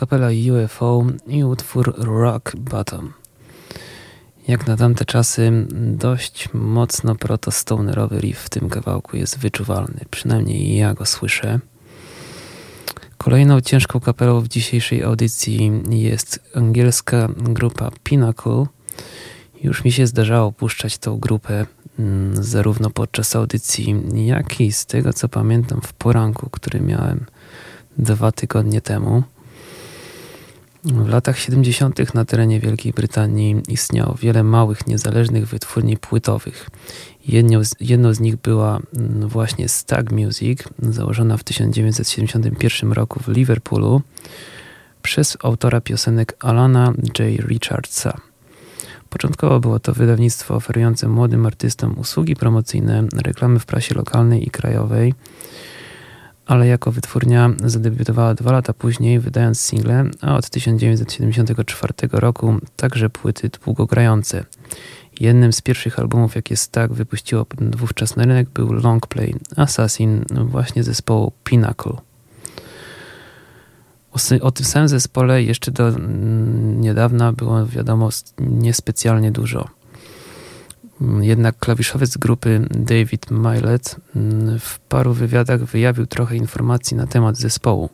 Kapela 0.09 0.29
UFO 0.65 1.05
i 1.27 1.43
utwór 1.43 1.93
Rock 1.97 2.55
Bottom. 2.55 3.13
Jak 4.47 4.67
na 4.67 4.77
tamte 4.77 5.05
czasy, 5.05 5.67
dość 5.71 6.49
mocno 6.53 7.15
proto-stonerowy 7.15 8.19
riff 8.19 8.39
w 8.39 8.49
tym 8.49 8.69
kawałku 8.69 9.17
jest 9.17 9.39
wyczuwalny. 9.39 9.99
Przynajmniej 10.11 10.77
ja 10.77 10.93
go 10.93 11.05
słyszę. 11.05 11.59
Kolejną 13.17 13.61
ciężką 13.61 13.99
kapelą 13.99 14.41
w 14.41 14.47
dzisiejszej 14.47 15.03
audycji 15.03 15.71
jest 15.89 16.39
angielska 16.55 17.29
grupa 17.37 17.91
Pinnacle. 18.03 18.65
Już 19.63 19.83
mi 19.83 19.91
się 19.91 20.07
zdarzało 20.07 20.51
puszczać 20.51 20.97
tą 20.97 21.19
grupę 21.19 21.65
mm, 21.99 22.43
zarówno 22.43 22.89
podczas 22.89 23.35
audycji, 23.35 23.95
jak 24.13 24.61
i 24.61 24.71
z 24.71 24.85
tego 24.85 25.13
co 25.13 25.29
pamiętam 25.29 25.81
w 25.81 25.93
poranku, 25.93 26.49
który 26.49 26.81
miałem 26.81 27.25
dwa 27.97 28.31
tygodnie 28.31 28.81
temu. 28.81 29.23
W 30.83 31.09
latach 31.09 31.39
70. 31.39 32.13
na 32.13 32.25
terenie 32.25 32.59
Wielkiej 32.59 32.93
Brytanii 32.93 33.61
istniało 33.67 34.13
wiele 34.13 34.43
małych, 34.43 34.87
niezależnych 34.87 35.47
wytwórni 35.47 35.97
płytowych. 35.97 36.69
Jedną 37.27 37.63
z, 37.63 37.75
z 38.11 38.19
nich 38.19 38.35
była 38.35 38.79
mm, 38.95 39.27
właśnie 39.27 39.69
Stag 39.69 40.11
Music, 40.11 40.63
założona 40.79 41.37
w 41.37 41.43
1971 41.43 42.91
roku 42.91 43.19
w 43.19 43.27
Liverpoolu 43.27 44.01
przez 45.01 45.37
autora 45.43 45.81
piosenek 45.81 46.35
Alana 46.39 46.93
J. 47.19 47.47
Richardsa. 47.47 48.17
Początkowo 49.09 49.59
było 49.59 49.79
to 49.79 49.93
wydawnictwo 49.93 50.55
oferujące 50.55 51.07
młodym 51.07 51.45
artystom 51.45 51.99
usługi 51.99 52.35
promocyjne, 52.35 53.03
reklamy 53.15 53.59
w 53.59 53.65
prasie 53.65 53.95
lokalnej 53.95 54.47
i 54.47 54.51
krajowej, 54.51 55.13
ale 56.49 56.67
jako 56.67 56.91
wytwórnia 56.91 57.49
zadebiutowała 57.65 58.33
dwa 58.33 58.51
lata 58.51 58.73
później, 58.73 59.19
wydając 59.19 59.61
single, 59.61 60.05
a 60.21 60.35
od 60.35 60.49
1974 60.49 61.93
roku 62.11 62.55
także 62.75 63.09
płyty 63.09 63.49
długogrające. 63.49 64.45
Jednym 65.19 65.53
z 65.53 65.61
pierwszych 65.61 65.99
albumów, 65.99 66.35
jakie 66.35 66.57
Stag 66.57 66.93
wypuściło 66.93 67.45
wówczas 67.77 68.15
na 68.15 68.23
rynek, 68.23 68.49
był 68.49 68.73
longplay 68.73 69.35
Assassin 69.55 70.25
właśnie 70.31 70.83
zespołu 70.83 71.31
Pinnacle. 71.43 71.93
O, 74.11 74.17
o 74.41 74.51
tym 74.51 74.65
samym 74.65 74.87
zespole 74.87 75.43
jeszcze 75.43 75.71
do 75.71 75.91
niedawna 76.59 77.33
było 77.33 77.65
wiadomo 77.65 78.09
niespecjalnie 78.39 79.31
dużo. 79.31 79.78
Jednak 81.21 81.59
klawiszowiec 81.59 82.17
grupy 82.17 82.67
David 82.69 83.31
Milet 83.31 83.95
w 84.59 84.79
paru 84.79 85.13
wywiadach 85.13 85.63
wyjawił 85.63 86.05
trochę 86.05 86.35
informacji 86.35 86.97
na 86.97 87.07
temat 87.07 87.37
zespołu. 87.37 87.89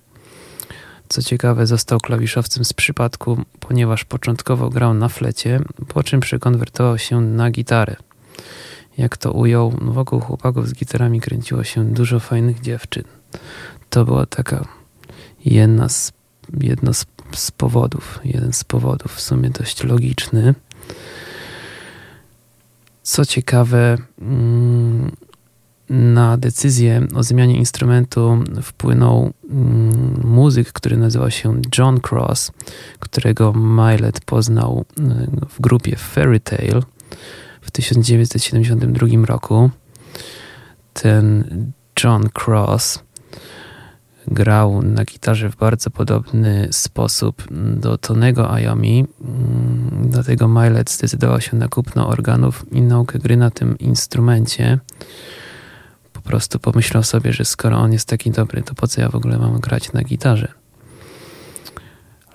Co 1.07 1.21
ciekawe, 1.21 1.67
został 1.67 1.99
klawiszowcem 1.99 2.65
z 2.65 2.73
przypadku, 2.73 3.37
ponieważ 3.59 4.05
początkowo 4.05 4.69
grał 4.69 4.93
na 4.93 5.09
flecie, 5.09 5.59
po 5.87 6.03
czym 6.03 6.19
przekonwertował 6.19 6.97
się 6.97 7.21
na 7.21 7.51
gitarę. 7.51 7.95
Jak 8.97 9.17
to 9.17 9.31
ujął, 9.31 9.73
wokół 9.81 10.19
chłopaków 10.19 10.69
z 10.69 10.73
gitarami 10.73 11.21
kręciło 11.21 11.63
się 11.63 11.85
dużo 11.85 12.19
fajnych 12.19 12.61
dziewczyn. 12.61 13.03
To 13.89 14.05
była 14.05 14.25
taka 14.25 14.65
jedna 15.45 15.89
z, 15.89 16.11
jedno 16.59 16.93
z, 16.93 17.05
z 17.35 17.51
powodów, 17.51 18.19
jeden 18.23 18.53
z 18.53 18.63
powodów, 18.63 19.15
w 19.15 19.21
sumie 19.21 19.49
dość 19.49 19.83
logiczny. 19.83 20.55
Co 23.05 23.25
ciekawe, 23.25 23.97
mm, 24.21 25.11
na 25.89 26.37
decyzję 26.37 27.07
o 27.15 27.23
zmianie 27.23 27.55
instrumentu 27.57 28.43
wpłynął 28.61 29.33
mm, 29.49 30.21
muzyk, 30.23 30.71
który 30.71 30.97
nazywał 30.97 31.31
się 31.31 31.61
John 31.77 31.99
Cross, 32.11 32.51
którego 32.99 33.53
Milet 33.53 34.21
poznał 34.21 34.85
mm, 34.99 35.41
w 35.49 35.61
grupie 35.61 35.95
Fairy 35.95 36.39
Tale 36.39 36.81
w 37.61 37.71
1972 37.71 39.25
roku. 39.25 39.69
Ten 40.93 41.43
John 42.03 42.29
Cross 42.45 43.03
grał 44.27 44.81
na 44.81 45.05
gitarze 45.05 45.49
w 45.49 45.55
bardzo 45.55 45.89
podobny 45.89 46.67
sposób 46.71 47.43
do 47.75 47.97
Tonego 47.97 48.51
Ayomi, 48.51 49.05
mm, 49.21 50.09
dlatego 50.09 50.47
Milet 50.47 50.91
zdecydował 50.91 51.41
się 51.41 51.57
na 51.57 51.67
kupno 51.67 52.07
organów 52.07 52.65
i 52.71 52.81
naukę 52.81 53.19
gry 53.19 53.37
na 53.37 53.51
tym 53.51 53.77
instrumencie. 53.77 54.79
Po 56.13 56.21
prostu 56.21 56.59
pomyślał 56.59 57.03
sobie, 57.03 57.33
że 57.33 57.45
skoro 57.45 57.77
on 57.77 57.93
jest 57.93 58.07
taki 58.07 58.31
dobry, 58.31 58.61
to 58.61 58.75
po 58.75 58.87
co 58.87 59.01
ja 59.01 59.09
w 59.09 59.15
ogóle 59.15 59.37
mam 59.37 59.59
grać 59.59 59.93
na 59.93 60.03
gitarze? 60.03 60.47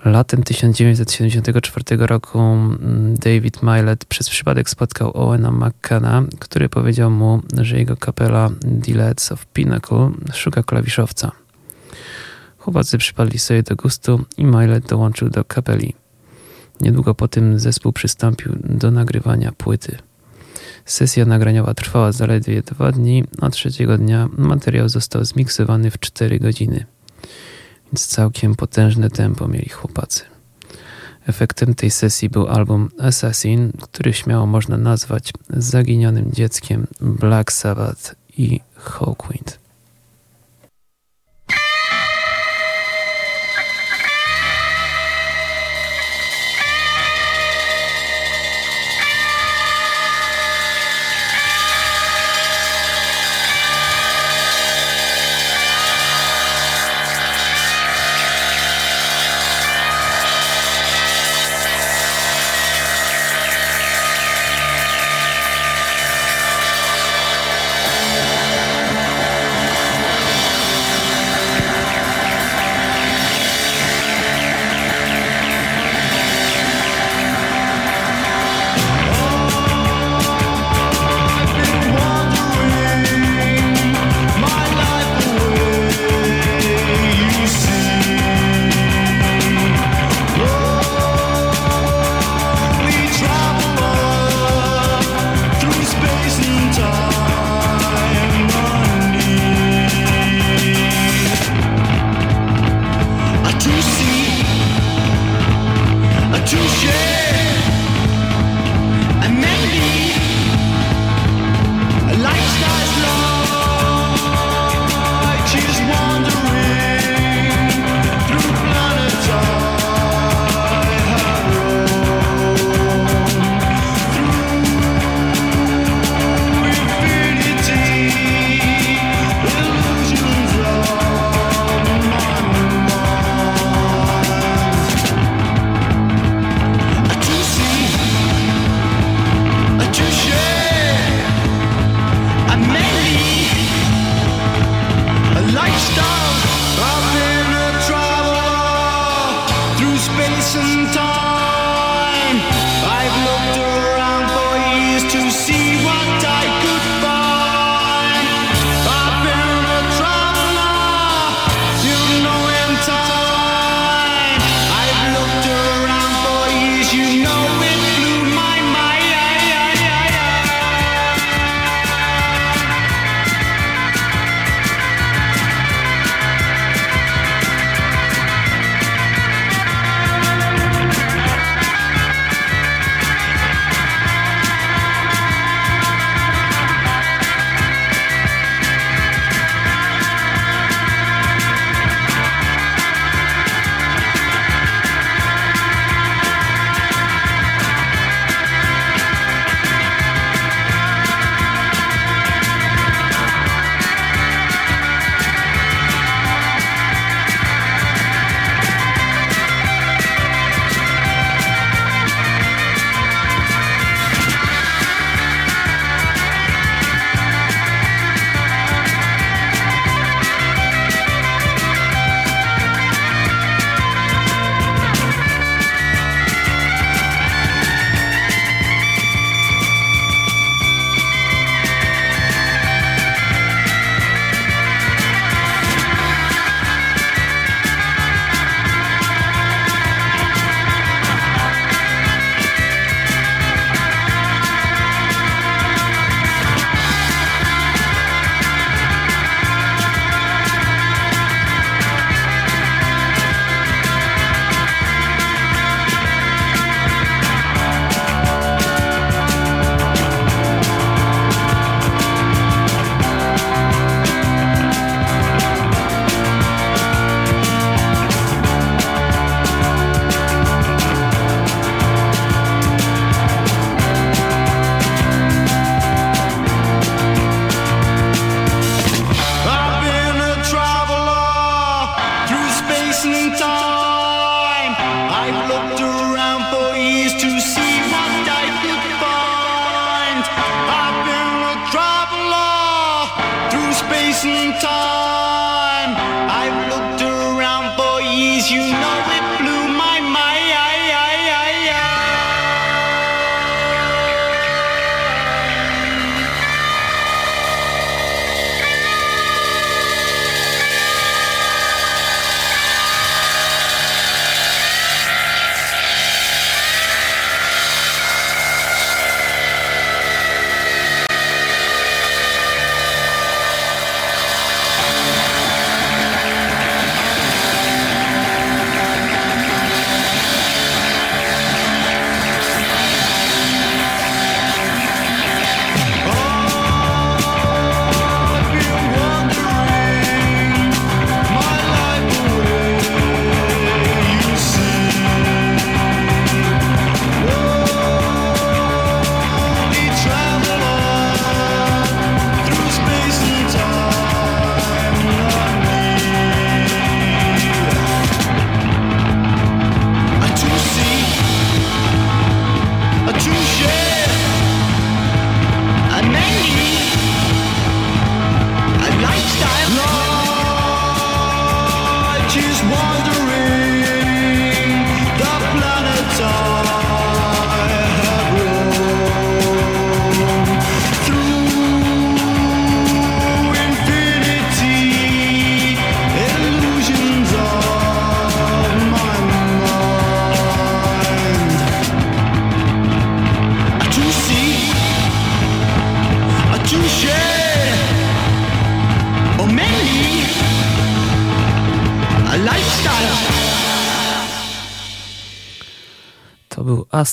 Latem 0.05 0.43
1974 0.43 1.97
roku 1.97 2.39
mm, 2.39 3.15
David 3.15 3.63
Milet 3.63 4.05
przez 4.05 4.29
przypadek 4.29 4.69
spotkał 4.69 5.11
Owena 5.13 5.51
McCanna, 5.51 6.23
który 6.39 6.69
powiedział 6.69 7.11
mu, 7.11 7.41
że 7.61 7.77
jego 7.77 7.97
kapela 7.97 8.49
The 8.85 8.93
Lads 8.93 9.31
of 9.31 9.45
Pinnacle 9.45 10.11
szuka 10.33 10.63
klawiszowca. 10.63 11.40
Chłopacy 12.57 12.97
przypadli 12.97 13.39
sobie 13.39 13.63
do 13.63 13.75
gustu 13.75 14.25
i 14.37 14.45
Milet 14.45 14.85
dołączył 14.85 15.29
do 15.29 15.45
kapeli. 15.45 15.93
Niedługo 16.81 17.15
po 17.15 17.27
tym 17.27 17.59
zespół 17.59 17.93
przystąpił 17.93 18.55
do 18.63 18.91
nagrywania 18.91 19.51
płyty. 19.51 19.97
Sesja 20.85 21.25
nagraniowa 21.25 21.73
trwała 21.73 22.11
zaledwie 22.11 22.61
dwa 22.61 22.91
dni, 22.91 23.23
a 23.41 23.49
trzeciego 23.49 23.97
dnia 23.97 24.29
materiał 24.37 24.89
został 24.89 25.25
zmiksowany 25.25 25.91
w 25.91 25.99
4 25.99 26.39
godziny. 26.39 26.85
Więc 27.85 28.07
całkiem 28.07 28.55
potężne 28.55 29.09
tempo 29.09 29.47
mieli 29.47 29.69
chłopacy. 29.69 30.21
Efektem 31.27 31.75
tej 31.75 31.91
sesji 31.91 32.29
był 32.29 32.47
album 32.47 32.89
Assassin, 32.99 33.71
który 33.81 34.13
śmiało 34.13 34.45
można 34.45 34.77
nazwać 34.77 35.33
zaginionym 35.49 36.31
dzieckiem 36.31 36.87
Black 37.01 37.51
Sabbath 37.51 38.15
i 38.37 38.59
Hawkwind. 38.75 39.59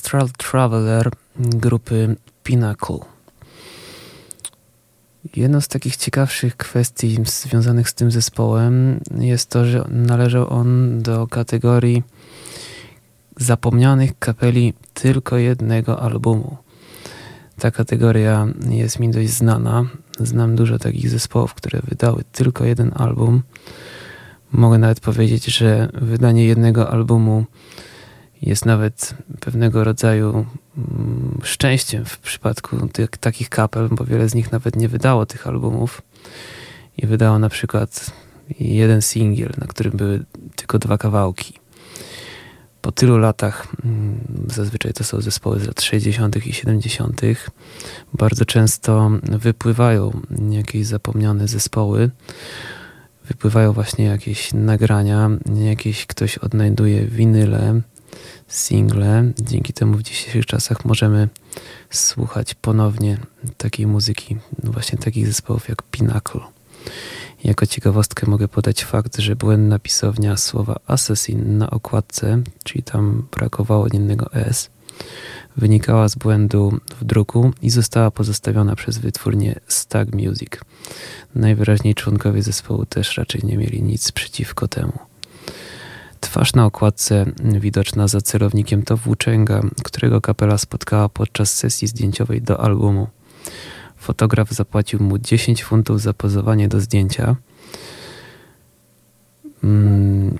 Astral 0.08 0.28
Traveler 0.36 1.10
grupy 1.36 2.16
Pinnacle. 2.42 2.98
Jedną 5.36 5.60
z 5.60 5.68
takich 5.68 5.96
ciekawszych 5.96 6.56
kwestii 6.56 7.18
związanych 7.24 7.88
z 7.88 7.94
tym 7.94 8.10
zespołem 8.10 9.00
jest 9.18 9.50
to, 9.50 9.64
że 9.64 9.84
należał 9.88 10.52
on 10.52 11.02
do 11.02 11.26
kategorii 11.26 12.02
zapomnianych 13.36 14.18
kapeli 14.18 14.74
tylko 14.94 15.36
jednego 15.36 16.02
albumu. 16.02 16.56
Ta 17.58 17.70
kategoria 17.70 18.46
jest 18.68 18.98
mi 18.98 19.10
dość 19.10 19.30
znana. 19.30 19.84
Znam 20.20 20.56
dużo 20.56 20.78
takich 20.78 21.10
zespołów, 21.10 21.54
które 21.54 21.80
wydały 21.84 22.22
tylko 22.32 22.64
jeden 22.64 22.92
album. 22.96 23.42
Mogę 24.52 24.78
nawet 24.78 25.00
powiedzieć, 25.00 25.44
że 25.44 25.88
wydanie 25.94 26.44
jednego 26.44 26.90
albumu 26.90 27.44
jest 28.42 28.66
nawet 28.66 29.14
pewnego 29.40 29.84
rodzaju 29.84 30.46
mm, 30.76 31.38
szczęściem 31.42 32.04
w 32.04 32.18
przypadku 32.18 32.88
tych, 32.88 33.10
takich 33.10 33.48
kapel, 33.48 33.88
bo 33.88 34.04
wiele 34.04 34.28
z 34.28 34.34
nich 34.34 34.52
nawet 34.52 34.76
nie 34.76 34.88
wydało 34.88 35.26
tych 35.26 35.46
albumów 35.46 36.02
i 36.96 37.06
wydało 37.06 37.38
na 37.38 37.48
przykład 37.48 38.10
jeden 38.60 39.02
singiel, 39.02 39.52
na 39.58 39.66
którym 39.66 39.96
były 39.96 40.24
tylko 40.56 40.78
dwa 40.78 40.98
kawałki. 40.98 41.54
Po 42.80 42.92
tylu 42.92 43.18
latach, 43.18 43.66
mm, 43.84 44.18
zazwyczaj 44.46 44.92
to 44.92 45.04
są 45.04 45.20
zespoły 45.20 45.60
z 45.60 45.66
lat 45.66 45.82
60. 45.82 46.46
i 46.46 46.52
70., 46.52 47.22
bardzo 48.14 48.44
często 48.44 49.10
wypływają 49.22 50.20
jakieś 50.50 50.86
zapomniane 50.86 51.48
zespoły, 51.48 52.10
wypływają 53.28 53.72
właśnie 53.72 54.04
jakieś 54.04 54.52
nagrania, 54.52 55.30
jakieś 55.54 56.06
ktoś 56.06 56.38
odnajduje 56.38 57.06
winyle, 57.06 57.80
single. 58.48 59.32
Dzięki 59.40 59.72
temu 59.72 59.96
w 59.96 60.02
dzisiejszych 60.02 60.46
czasach 60.46 60.84
możemy 60.84 61.28
słuchać 61.90 62.54
ponownie 62.54 63.18
takiej 63.56 63.86
muzyki, 63.86 64.36
no 64.62 64.72
właśnie 64.72 64.98
takich 64.98 65.26
zespołów 65.26 65.68
jak 65.68 65.82
Pinnacle. 65.82 66.40
Jako 67.44 67.66
ciekawostkę 67.66 68.30
mogę 68.30 68.48
podać 68.48 68.84
fakt, 68.84 69.18
że 69.18 69.36
błędna 69.36 69.78
pisownia 69.78 70.36
słowa 70.36 70.80
assassin 70.86 71.58
na 71.58 71.70
okładce, 71.70 72.42
czyli 72.64 72.82
tam 72.82 73.26
brakowało 73.32 73.86
jednego 73.92 74.32
S, 74.32 74.70
wynikała 75.56 76.08
z 76.08 76.14
błędu 76.14 76.80
w 77.00 77.04
druku 77.04 77.52
i 77.62 77.70
została 77.70 78.10
pozostawiona 78.10 78.76
przez 78.76 78.98
wytwórnię 78.98 79.60
Stag 79.68 80.14
Music. 80.14 80.50
Najwyraźniej 81.34 81.94
członkowie 81.94 82.42
zespołu 82.42 82.86
też 82.86 83.16
raczej 83.16 83.40
nie 83.44 83.56
mieli 83.56 83.82
nic 83.82 84.12
przeciwko 84.12 84.68
temu. 84.68 84.98
Twarz 86.20 86.54
na 86.54 86.66
okładce 86.66 87.26
widoczna 87.60 88.08
za 88.08 88.20
celownikiem 88.20 88.82
to 88.82 88.96
włóczęga, 88.96 89.60
którego 89.84 90.20
kapela 90.20 90.58
spotkała 90.58 91.08
podczas 91.08 91.54
sesji 91.54 91.88
zdjęciowej 91.88 92.42
do 92.42 92.60
albumu. 92.60 93.06
Fotograf 93.96 94.50
zapłacił 94.50 95.02
mu 95.02 95.18
10 95.18 95.64
funtów 95.64 96.00
za 96.00 96.12
pozowanie 96.12 96.68
do 96.68 96.80
zdjęcia. 96.80 97.36
Mm, 99.64 100.38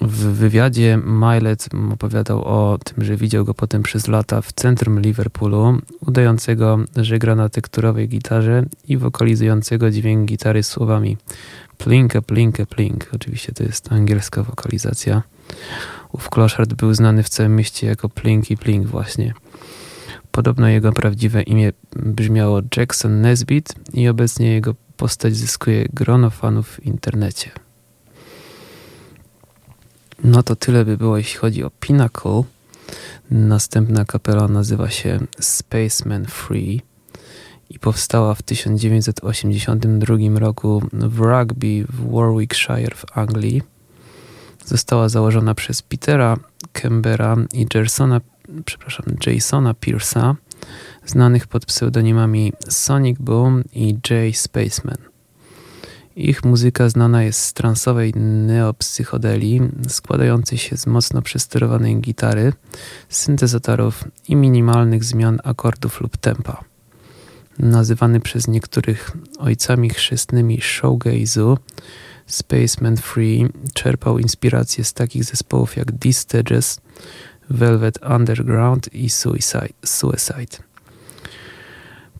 w 0.00 0.16
wywiadzie 0.16 0.98
Milet 1.06 1.68
opowiadał 1.92 2.44
o 2.44 2.78
tym, 2.84 3.04
że 3.04 3.16
widział 3.16 3.44
go 3.44 3.54
potem 3.54 3.82
przez 3.82 4.08
lata 4.08 4.40
w 4.40 4.52
centrum 4.52 5.00
Liverpoolu, 5.00 5.78
udającego, 6.00 6.78
że 6.96 7.18
gra 7.18 7.34
na 7.34 7.48
tekturowej 7.48 8.08
gitarze 8.08 8.64
i 8.88 8.96
wokalizującego 8.96 9.90
dźwięk 9.90 10.28
gitary 10.28 10.62
słowami 10.62 11.16
Plinkę, 11.78 12.22
plinkę, 12.22 12.66
plink. 12.66 13.08
Oczywiście 13.14 13.52
to 13.52 13.64
jest 13.64 13.92
angielska 13.92 14.42
wokalizacja. 14.42 15.22
Ów 16.12 16.30
kloszard 16.30 16.74
był 16.74 16.94
znany 16.94 17.22
w 17.22 17.28
całym 17.28 17.56
mieście 17.56 17.86
jako 17.86 18.08
Plinky 18.08 18.56
Plink 18.56 18.86
właśnie. 18.86 19.34
Podobno 20.30 20.68
jego 20.68 20.92
prawdziwe 20.92 21.42
imię 21.42 21.72
brzmiało 21.96 22.60
Jackson 22.76 23.20
Nesbitt 23.20 23.74
i 23.94 24.08
obecnie 24.08 24.52
jego 24.52 24.74
postać 24.96 25.36
zyskuje 25.36 25.88
grono 25.92 26.30
fanów 26.30 26.68
w 26.68 26.86
internecie. 26.86 27.50
No 30.24 30.42
to 30.42 30.56
tyle 30.56 30.84
by 30.84 30.96
było, 30.96 31.16
jeśli 31.16 31.38
chodzi 31.38 31.64
o 31.64 31.70
Pinnacle. 31.70 32.42
Następna 33.30 34.04
kapela 34.04 34.48
nazywa 34.48 34.90
się 34.90 35.20
Spaceman 35.40 36.26
Free 36.26 36.82
i 37.70 37.78
powstała 37.78 38.34
w 38.34 38.42
1982 38.42 40.38
roku 40.38 40.82
w 40.92 41.20
Rugby 41.20 41.84
w 41.88 42.12
Warwickshire 42.12 42.94
w 42.94 43.18
Anglii. 43.18 43.62
Została 44.64 45.08
założona 45.08 45.54
przez 45.54 45.82
Petera 45.82 46.36
Kembera 46.72 47.36
i 47.52 47.66
przepraszam, 48.64 49.06
Jasona 49.26 49.72
Pierce'a, 49.72 50.34
znanych 51.06 51.46
pod 51.46 51.66
pseudonimami 51.66 52.52
Sonic 52.68 53.18
Boom 53.18 53.64
i 53.72 53.98
Jay 54.10 54.32
Spaceman. 54.34 54.98
Ich 56.16 56.44
muzyka 56.44 56.88
znana 56.88 57.22
jest 57.22 57.40
z 57.40 57.52
transowej 57.52 58.12
neopsychodelii, 58.46 59.60
składającej 59.88 60.58
się 60.58 60.76
z 60.76 60.86
mocno 60.86 61.22
przesterowanej 61.22 62.00
gitary, 62.00 62.52
syntezatorów 63.08 64.04
i 64.28 64.36
minimalnych 64.36 65.04
zmian 65.04 65.38
akordów 65.44 66.00
lub 66.00 66.16
tempa 66.16 66.64
nazywany 67.58 68.20
przez 68.20 68.48
niektórych 68.48 69.12
ojcami 69.38 69.90
chrzestnymi 69.90 70.60
showgaze'u, 70.60 71.56
Spaceman 72.26 72.96
Free 72.96 73.48
czerpał 73.74 74.18
inspirację 74.18 74.84
z 74.84 74.92
takich 74.92 75.24
zespołów 75.24 75.76
jak 75.76 75.92
The 76.00 76.12
Stages, 76.12 76.80
Velvet 77.50 77.98
Underground 78.16 78.94
i 78.94 79.10
Suicide. 79.10 79.68
Suicide. 79.84 80.56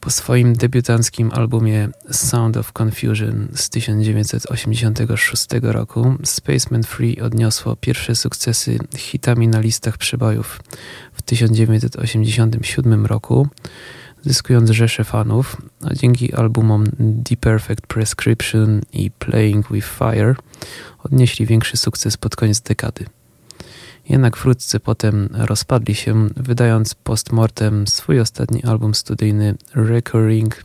Po 0.00 0.10
swoim 0.10 0.52
debiutanckim 0.52 1.30
albumie 1.32 1.88
Sound 2.10 2.56
of 2.56 2.72
Confusion 2.82 3.48
z 3.54 3.70
1986 3.70 5.46
roku 5.62 6.14
Spaceman 6.24 6.82
Free 6.82 7.20
odniosło 7.20 7.76
pierwsze 7.76 8.14
sukcesy 8.14 8.78
hitami 8.96 9.48
na 9.48 9.60
listach 9.60 9.98
przebojów 9.98 10.60
w 11.12 11.22
1987 11.22 13.06
roku, 13.06 13.48
zyskując 14.26 14.70
rzesze 14.70 15.04
fanów, 15.04 15.56
a 15.84 15.94
dzięki 15.94 16.34
albumom 16.34 16.84
The 17.24 17.36
Perfect 17.36 17.86
Prescription 17.86 18.80
i 18.92 19.10
Playing 19.10 19.72
with 19.72 19.88
Fire 19.88 20.34
odnieśli 21.02 21.46
większy 21.46 21.76
sukces 21.76 22.16
pod 22.16 22.36
koniec 22.36 22.60
dekady. 22.60 23.04
Jednak 24.08 24.36
wkrótce 24.36 24.80
potem 24.80 25.28
rozpadli 25.32 25.94
się, 25.94 26.28
wydając 26.36 26.94
postmortem 26.94 27.86
swój 27.86 28.20
ostatni 28.20 28.64
album 28.64 28.94
studyjny 28.94 29.54
Recurring 29.74 30.64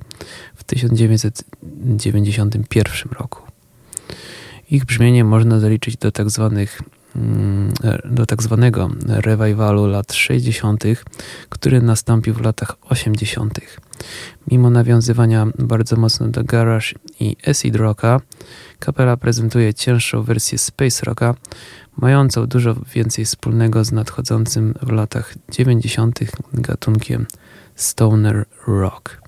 w 0.56 0.64
1991 0.64 3.12
roku. 3.12 3.42
Ich 4.72 4.86
brzmienie 4.86 5.24
można 5.24 5.60
zaliczyć 5.60 5.98
do 5.98 6.12
tak 6.12 6.30
zwanych 6.30 6.82
do 8.06 8.26
tak 8.26 8.44
zwanego 8.44 8.90
revivalu 9.06 9.86
lat 9.88 10.14
60., 10.14 10.84
który 11.50 11.82
nastąpił 11.82 12.34
w 12.34 12.42
latach 12.42 12.76
80. 12.82 13.60
Mimo 14.52 14.70
nawiązywania 14.70 15.48
bardzo 15.60 15.96
mocno 15.96 16.28
do 16.28 16.44
garage 16.44 16.88
i 17.20 17.36
acid 17.48 17.76
rocka, 17.76 18.22
kapela 18.80 19.18
prezentuje 19.18 19.74
cięższą 19.74 20.24
wersję 20.24 20.58
space 20.58 21.06
rocka, 21.06 21.36
mającą 21.98 22.48
dużo 22.48 22.76
więcej 22.94 23.26
wspólnego 23.26 23.84
z 23.84 23.92
nadchodzącym 23.92 24.74
w 24.82 24.92
latach 24.92 25.34
90. 25.52 26.20
gatunkiem 26.54 27.26
stoner 27.76 28.46
rock. 28.68 29.21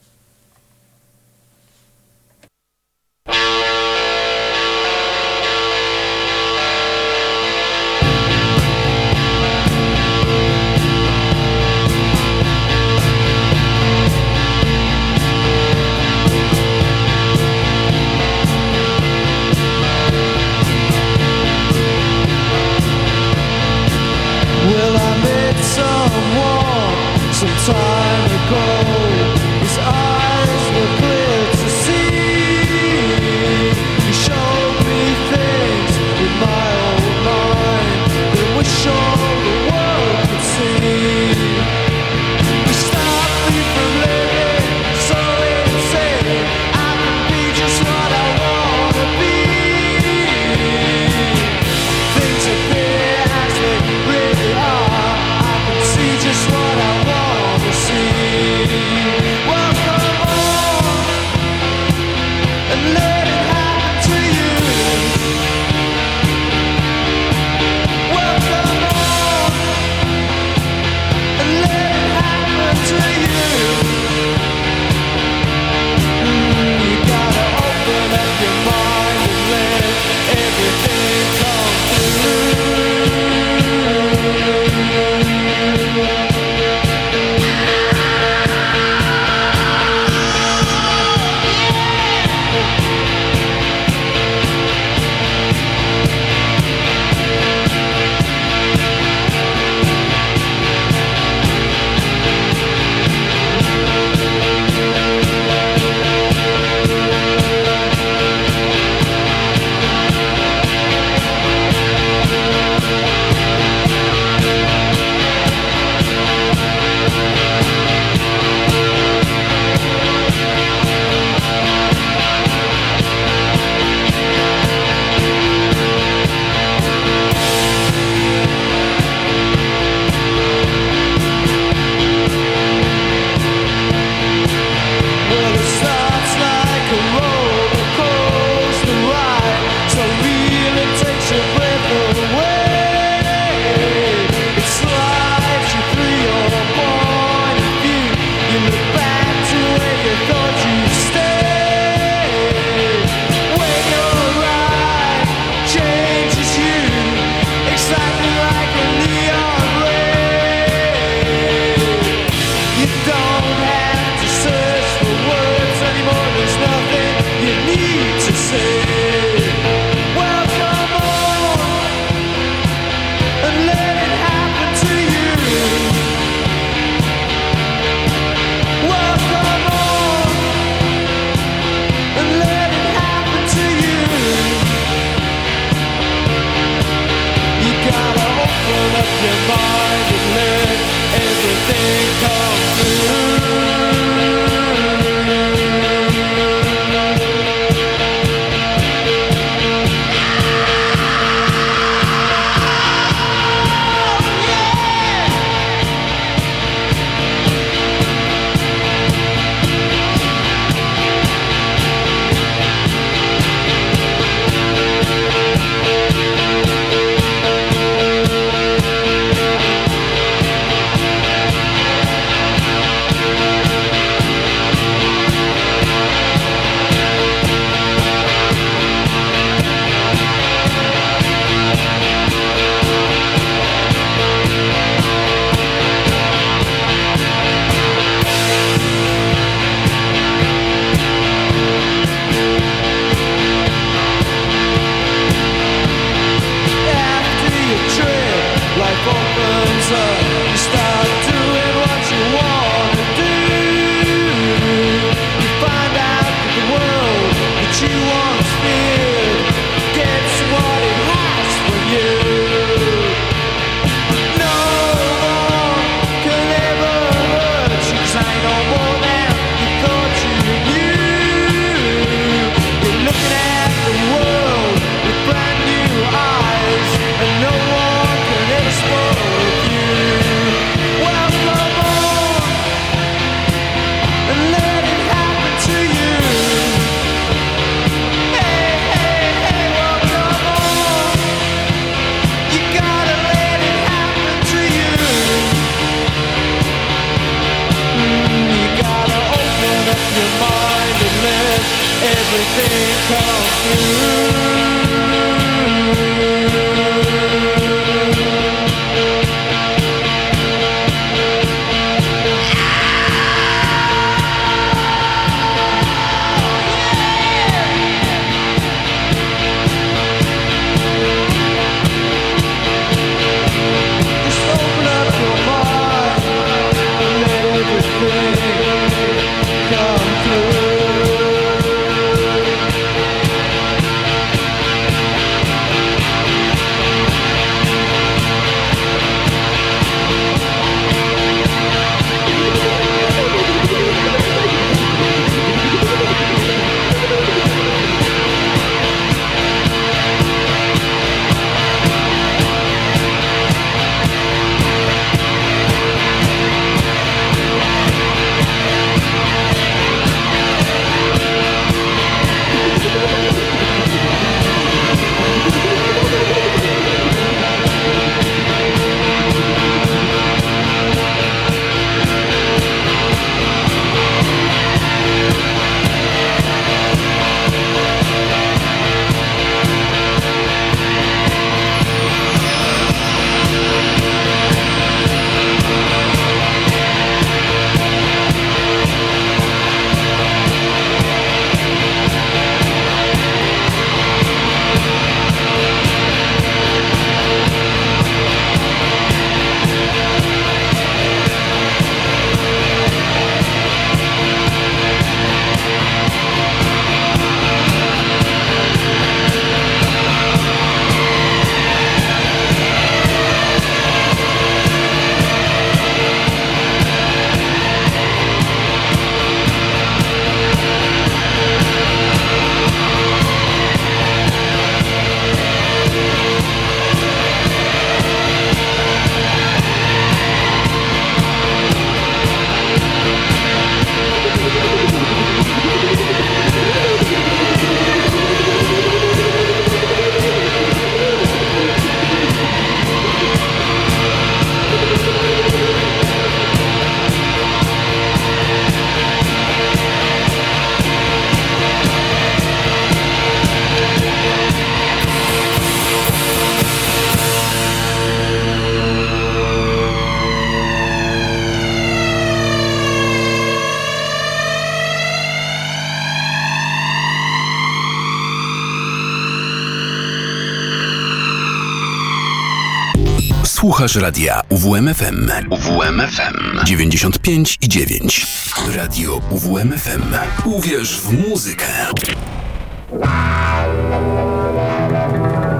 Słuchasz 473.83 474.01
radia 474.01 474.41
UWMFM. 474.49 475.29
UWMFM 475.49 476.65
95 476.65 477.57
i 477.61 477.69
9. 477.69 478.27
Radio 478.75 479.21
UWMFM. 479.29 480.01
Uwierz 480.45 481.01
w 481.01 481.29
muzykę. 481.29 481.65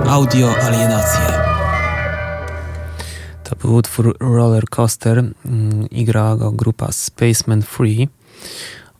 Audio 0.07 0.55
alienacje. 0.61 1.21
To 3.43 3.55
był 3.55 3.75
utwór 3.75 4.17
Roller 4.19 4.69
Coaster 4.69 5.17
mm, 5.17 5.89
i 5.89 6.05
grała 6.05 6.35
go 6.35 6.51
grupa 6.51 6.91
Spaceman 6.91 7.61
Free. 7.61 8.07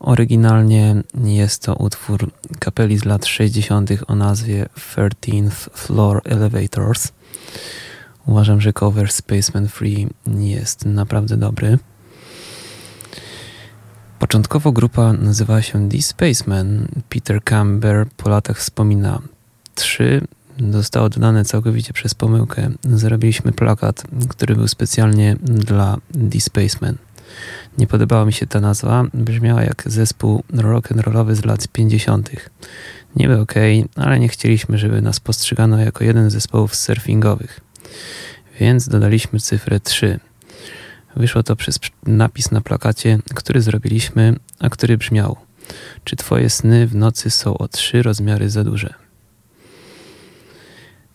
Oryginalnie 0.00 1.02
jest 1.24 1.62
to 1.62 1.74
utwór 1.74 2.30
kapeli 2.58 2.98
z 2.98 3.04
lat 3.04 3.26
60. 3.26 3.90
o 4.06 4.14
nazwie 4.14 4.66
13th 4.96 5.70
Floor 5.74 6.20
Elevators. 6.24 7.12
Uważam, 8.26 8.60
że 8.60 8.72
cover 8.72 9.12
Spaceman 9.12 9.68
Free 9.68 10.08
jest 10.26 10.86
naprawdę 10.86 11.36
dobry. 11.36 11.78
Początkowo 14.18 14.72
grupa 14.72 15.12
nazywała 15.12 15.62
się 15.62 15.88
The 15.88 16.02
Spaceman. 16.02 16.88
Peter 17.08 17.44
Camber 17.44 18.06
po 18.16 18.28
latach 18.28 18.58
wspomina 18.58 19.22
3 19.74 20.26
zostało 20.72 21.08
dodane 21.08 21.44
całkowicie 21.44 21.92
przez 21.92 22.14
pomyłkę. 22.14 22.70
Zrobiliśmy 22.84 23.52
plakat, 23.52 24.04
który 24.28 24.56
był 24.56 24.68
specjalnie 24.68 25.36
dla 25.42 25.96
The 26.30 26.40
Spaceman. 26.40 26.96
Nie 27.78 27.86
podobała 27.86 28.24
mi 28.24 28.32
się 28.32 28.46
ta 28.46 28.60
nazwa, 28.60 29.04
brzmiała 29.14 29.62
jak 29.62 29.82
zespół 29.86 30.42
rock'n'rollowy 30.52 31.34
z 31.34 31.44
lat 31.44 31.68
50. 31.68 32.30
Niby 33.16 33.40
okej, 33.40 33.84
okay, 33.84 34.04
ale 34.04 34.20
nie 34.20 34.28
chcieliśmy, 34.28 34.78
żeby 34.78 35.02
nas 35.02 35.20
postrzegano 35.20 35.78
jako 35.78 36.04
jeden 36.04 36.30
z 36.30 36.32
zespołów 36.32 36.74
surfingowych. 36.74 37.63
Więc 38.60 38.88
dodaliśmy 38.88 39.40
cyfrę 39.40 39.80
3. 39.80 40.20
Wyszło 41.16 41.42
to 41.42 41.56
przez 41.56 41.78
napis 42.06 42.50
na 42.50 42.60
plakacie, 42.60 43.18
który 43.34 43.60
zrobiliśmy, 43.60 44.36
a 44.58 44.68
który 44.68 44.98
brzmiał: 44.98 45.36
Czy 46.04 46.16
twoje 46.16 46.50
sny 46.50 46.86
w 46.86 46.94
nocy 46.94 47.30
są 47.30 47.58
o 47.58 47.68
trzy 47.68 48.02
rozmiary 48.02 48.50
za 48.50 48.64
duże? 48.64 48.94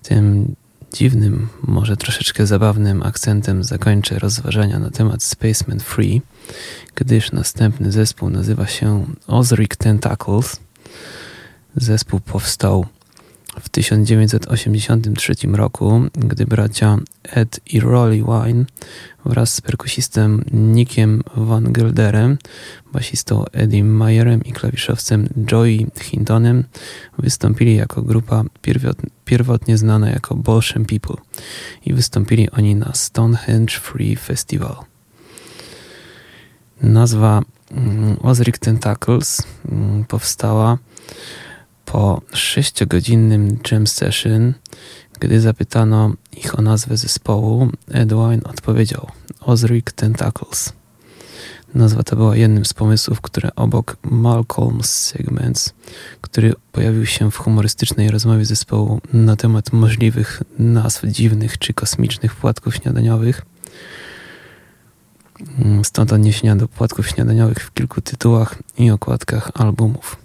Tym 0.04 0.56
dziwnym, 0.94 1.48
może 1.62 1.98
troszeczkę 1.98 2.46
zabawnym 2.46 3.04
akcentem 3.04 3.64
zakończę 3.64 4.20
rozważania 4.20 4.80
na 4.80 4.92
temat 4.92 5.24
Spaceman 5.24 5.80
Free, 5.80 6.22
gdyż 6.96 7.32
następny 7.32 7.92
zespół 7.92 8.30
nazywa 8.30 8.68
się 8.68 9.06
Ozric 9.28 9.78
Tentacles. 9.78 10.60
Zespół 11.76 12.20
powstał 12.20 12.86
w 13.60 13.70
1983 13.70 15.34
roku, 15.54 16.02
gdy 16.14 16.46
bracia 16.46 16.98
Ed 17.24 17.60
i 17.66 17.80
Rolly 17.80 18.24
Wine 18.24 18.66
wraz 19.26 19.54
z 19.54 19.62
perkusistem 19.62 20.44
Nickiem 20.52 21.24
Van 21.36 21.74
Gelderem, 21.74 22.38
basistą 22.94 23.46
Eddie 23.52 23.84
Mayerem 23.84 24.44
i 24.44 24.52
klawiszowcem 24.52 25.30
Joey 25.52 25.88
Hintonem 26.02 26.64
wystąpili 27.20 27.76
jako 27.76 28.02
grupa 28.02 28.44
pierwotnie 29.26 29.78
znana 29.78 30.10
jako 30.10 30.36
Bolshem 30.36 30.86
People 30.86 31.16
i 31.86 31.94
wystąpili 31.94 32.52
oni 32.52 32.76
na 32.76 32.94
Stonehenge 32.94 33.74
Free 33.74 34.16
Festival. 34.16 34.76
Nazwa 36.82 37.42
mm, 37.72 38.18
Ozric 38.22 38.60
Tentacles 38.60 39.42
mm, 39.72 40.06
powstała 40.06 40.78
po 41.92 42.22
sześciogodzinnym 42.34 43.60
jam 43.72 43.88
session, 43.88 44.54
gdy 45.20 45.42
zapytano 45.42 46.14
ich 46.32 46.60
o 46.60 46.62
nazwę 46.62 46.98
zespołu, 46.98 47.70
Edwine 47.92 48.44
odpowiedział 48.44 49.08
Ozric 49.40 49.86
Tentacles. 49.96 50.74
Nazwa 51.74 52.04
ta 52.04 52.16
była 52.16 52.36
jednym 52.36 52.66
z 52.66 52.74
pomysłów, 52.74 53.22
które 53.22 53.56
obok 53.56 53.98
Malcolm's 54.04 54.84
Segments, 54.84 55.74
który 56.22 56.54
pojawił 56.72 57.06
się 57.06 57.32
w 57.32 57.38
humorystycznej 57.38 58.12
rozmowie 58.12 58.46
zespołu 58.46 59.02
na 59.14 59.36
temat 59.36 59.74
możliwych 59.74 60.44
nazw 60.60 61.06
dziwnych 61.06 61.58
czy 61.58 61.74
kosmicznych 61.74 62.36
płatków 62.36 62.76
śniadaniowych, 62.76 63.42
stąd 65.84 66.14
odniesienia 66.14 66.56
do 66.56 66.68
płatków 66.68 67.08
śniadaniowych 67.08 67.60
w 67.60 67.74
kilku 67.74 68.02
tytułach 68.02 68.56
i 68.78 68.92
okładkach 68.92 69.52
albumów. 69.54 70.18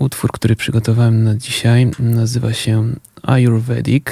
Utwór, 0.00 0.32
który 0.32 0.56
przygotowałem 0.56 1.24
na 1.24 1.34
dzisiaj, 1.34 1.90
nazywa 1.98 2.52
się 2.52 2.92
Ayurvedic 3.22 4.04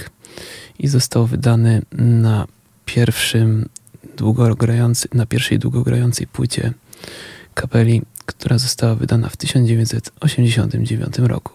i 0.79 0.89
został 0.89 1.27
wydany 1.27 1.83
na 1.93 2.47
pierwszym 2.85 3.69
długogrający, 4.17 5.09
na 5.15 5.27
pierwszej 5.27 5.59
długogrającej 5.59 6.27
płycie 6.27 6.73
kapeli, 7.55 8.03
która 8.27 8.59
została 8.59 8.95
wydana 8.95 9.29
w 9.29 9.37
1989 9.37 11.19
roku. 11.19 11.53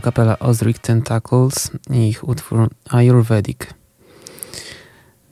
Kapela 0.00 0.38
Osric 0.38 0.78
Tentacles 0.78 1.70
i 1.90 2.08
ich 2.08 2.28
utwór 2.28 2.70
Ayurvedic. 2.90 3.58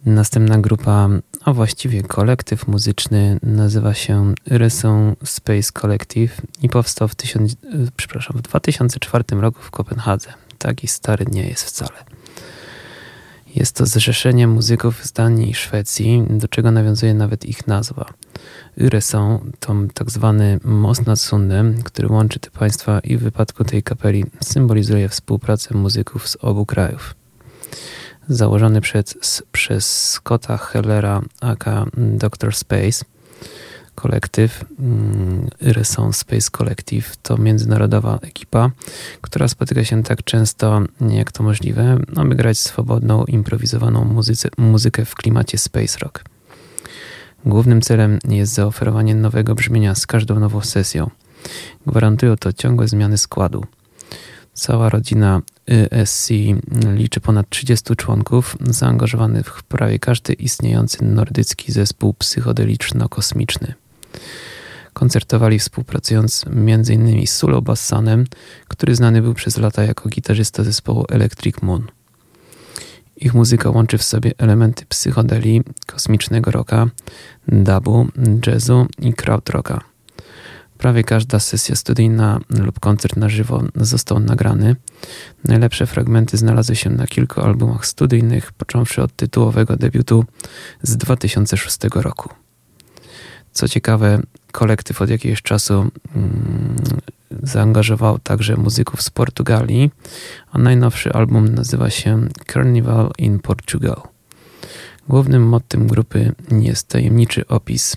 Następna 0.07 0.59
grupa, 0.59 1.09
a 1.45 1.53
właściwie 1.53 2.03
kolektyw 2.03 2.67
muzyczny 2.67 3.39
nazywa 3.43 3.95
się 3.95 4.35
Rysą 4.47 5.17
Space 5.25 5.73
Collective 5.73 6.41
i 6.63 6.69
powstał 6.69 7.09
w, 7.09 7.15
tysiąc, 7.15 7.57
przepraszam, 7.97 8.37
w 8.37 8.43
2004 8.43 9.25
roku 9.31 9.63
w 9.63 9.71
Kopenhadze. 9.71 10.33
Taki 10.59 10.89
stary 10.89 11.25
nie 11.31 11.49
jest 11.49 11.65
wcale. 11.65 12.16
Jest 13.57 13.77
to 13.77 13.87
zrzeszenie 13.87 14.47
muzyków 14.47 15.05
z 15.05 15.13
Danii 15.13 15.51
i 15.51 15.55
Szwecji, 15.55 16.25
do 16.31 16.49
czego 16.49 16.71
nawiązuje 16.71 17.15
nawet 17.15 17.45
ich 17.45 17.67
nazwa. 17.67 18.07
Yresą 18.77 19.51
to 19.61 19.75
tak 19.95 20.11
zwany 20.11 20.59
most 20.65 21.07
nad 21.07 21.21
Sundem, 21.21 21.83
który 21.83 22.09
łączy 22.09 22.39
te 22.39 22.51
państwa 22.51 23.01
i 23.01 23.17
w 23.17 23.23
wypadku 23.23 23.65
tej 23.65 23.83
kapeli 23.83 24.25
symbolizuje 24.41 25.09
współpracę 25.09 25.75
muzyków 25.75 26.29
z 26.29 26.37
obu 26.41 26.67
krajów. 26.67 27.15
Założony 28.29 28.81
przez, 28.81 29.43
przez 29.53 30.11
Scotta 30.11 30.57
Hellera 30.57 31.23
aka 31.41 31.87
Dr. 31.97 32.55
Space, 32.55 33.05
kolektyw 33.97 34.65
Yresą 35.61 36.13
Space 36.13 36.51
Collective 36.51 37.17
to 37.23 37.37
międzynarodowa 37.37 38.19
ekipa, 38.23 38.71
która 39.21 39.49
spotyka 39.49 39.85
się 39.85 40.03
tak 40.03 40.25
często, 40.25 40.83
jak 41.11 41.33
to 41.33 41.43
możliwe, 41.43 41.99
aby 42.17 42.35
grać 42.35 42.59
swobodną, 42.59 43.25
improwizowaną 43.25 44.05
muzyce, 44.05 44.49
muzykę 44.59 45.05
w 45.05 45.15
klimacie 45.15 45.59
space 45.59 45.99
rock. 45.99 46.25
Głównym 47.45 47.81
celem 47.81 48.19
jest 48.29 48.55
zaoferowanie 48.55 49.15
nowego 49.15 49.55
brzmienia 49.55 49.95
z 49.95 50.07
każdą 50.07 50.41
nową 50.41 50.61
sesją. 50.61 51.11
Gwarantują 51.87 52.37
to 52.37 52.53
ciągłe 52.53 52.89
zmiany 52.89 53.19
składu. 53.19 53.65
Cała 54.55 54.89
rodzina 54.89 55.43
ESC 55.71 56.31
liczy 56.95 57.21
ponad 57.21 57.51
30 57.51 57.97
członków 57.97 58.57
zaangażowanych 58.61 59.59
w 59.59 59.63
prawie 59.63 59.99
każdy 59.99 60.33
istniejący 60.33 61.05
nordycki 61.05 61.73
zespół 61.73 62.15
psychodeliczno-kosmiczny. 62.19 63.86
Koncertowali 64.93 65.59
współpracując 65.59 66.45
m.in. 66.47 67.27
z 67.27 67.31
Sulo 67.31 67.63
Bassanem, 67.63 68.25
który 68.69 68.95
znany 68.95 69.23
był 69.23 69.35
przez 69.35 69.59
lata 69.59 69.85
jako 69.85 70.09
gitarzysta 70.09 70.65
zespołu 70.65 71.05
Electric 71.09 71.63
Moon. 71.63 71.87
Ich 73.17 73.35
muzyka 73.35 73.71
łączy 73.71 73.99
w 73.99 74.03
sobie 74.03 74.33
elementy 74.39 74.87
psychodeli, 74.89 75.63
kosmicznego 75.87 76.51
rocka, 76.51 76.87
dubu, 77.49 78.09
jazzu 78.47 78.87
i 78.99 79.15
krautrocka. 79.15 79.81
Prawie 80.79 81.05
każda 81.05 81.39
sesja 81.39 81.77
studyjna 81.77 82.41
lub 82.51 82.81
koncert 82.81 83.17
na 83.17 83.29
żywo 83.29 83.63
został 83.75 84.21
nagrany. 84.21 84.77
Najlepsze 85.45 85.87
fragmenty 85.87 86.37
znalazły 86.37 86.77
się 86.77 86.91
na 86.91 87.07
kilku 87.07 87.41
albumach 87.41 87.87
studyjnych, 87.87 88.53
począwszy 88.53 89.03
od 89.03 89.17
tytułowego 89.17 89.77
debiutu 89.77 90.25
z 90.83 90.97
2006 90.97 91.79
roku. 91.95 92.46
Co 93.57 93.69
ciekawe, 93.69 94.23
kolektyw 94.53 95.03
od 95.03 95.11
jakiegoś 95.11 95.43
czasu 95.43 95.75
mm, 95.75 96.77
zaangażował 97.43 98.19
także 98.19 98.57
muzyków 98.57 99.03
z 99.03 99.11
Portugalii, 99.11 99.91
a 100.53 100.59
najnowszy 100.59 101.13
album 101.13 101.49
nazywa 101.49 101.91
się 101.91 102.29
Carnival 102.53 103.11
in 103.19 103.39
Portugal. 103.39 104.01
Głównym 105.09 105.43
mottem 105.43 105.87
grupy 105.87 106.33
jest 106.51 106.89
tajemniczy 106.89 107.47
opis 107.47 107.97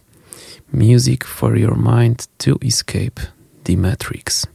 Music 0.74 1.26
for 1.26 1.58
your 1.58 1.78
mind 1.78 2.28
to 2.38 2.52
escape 2.68 3.22
the 3.64 3.78
Matrix. 3.78 4.48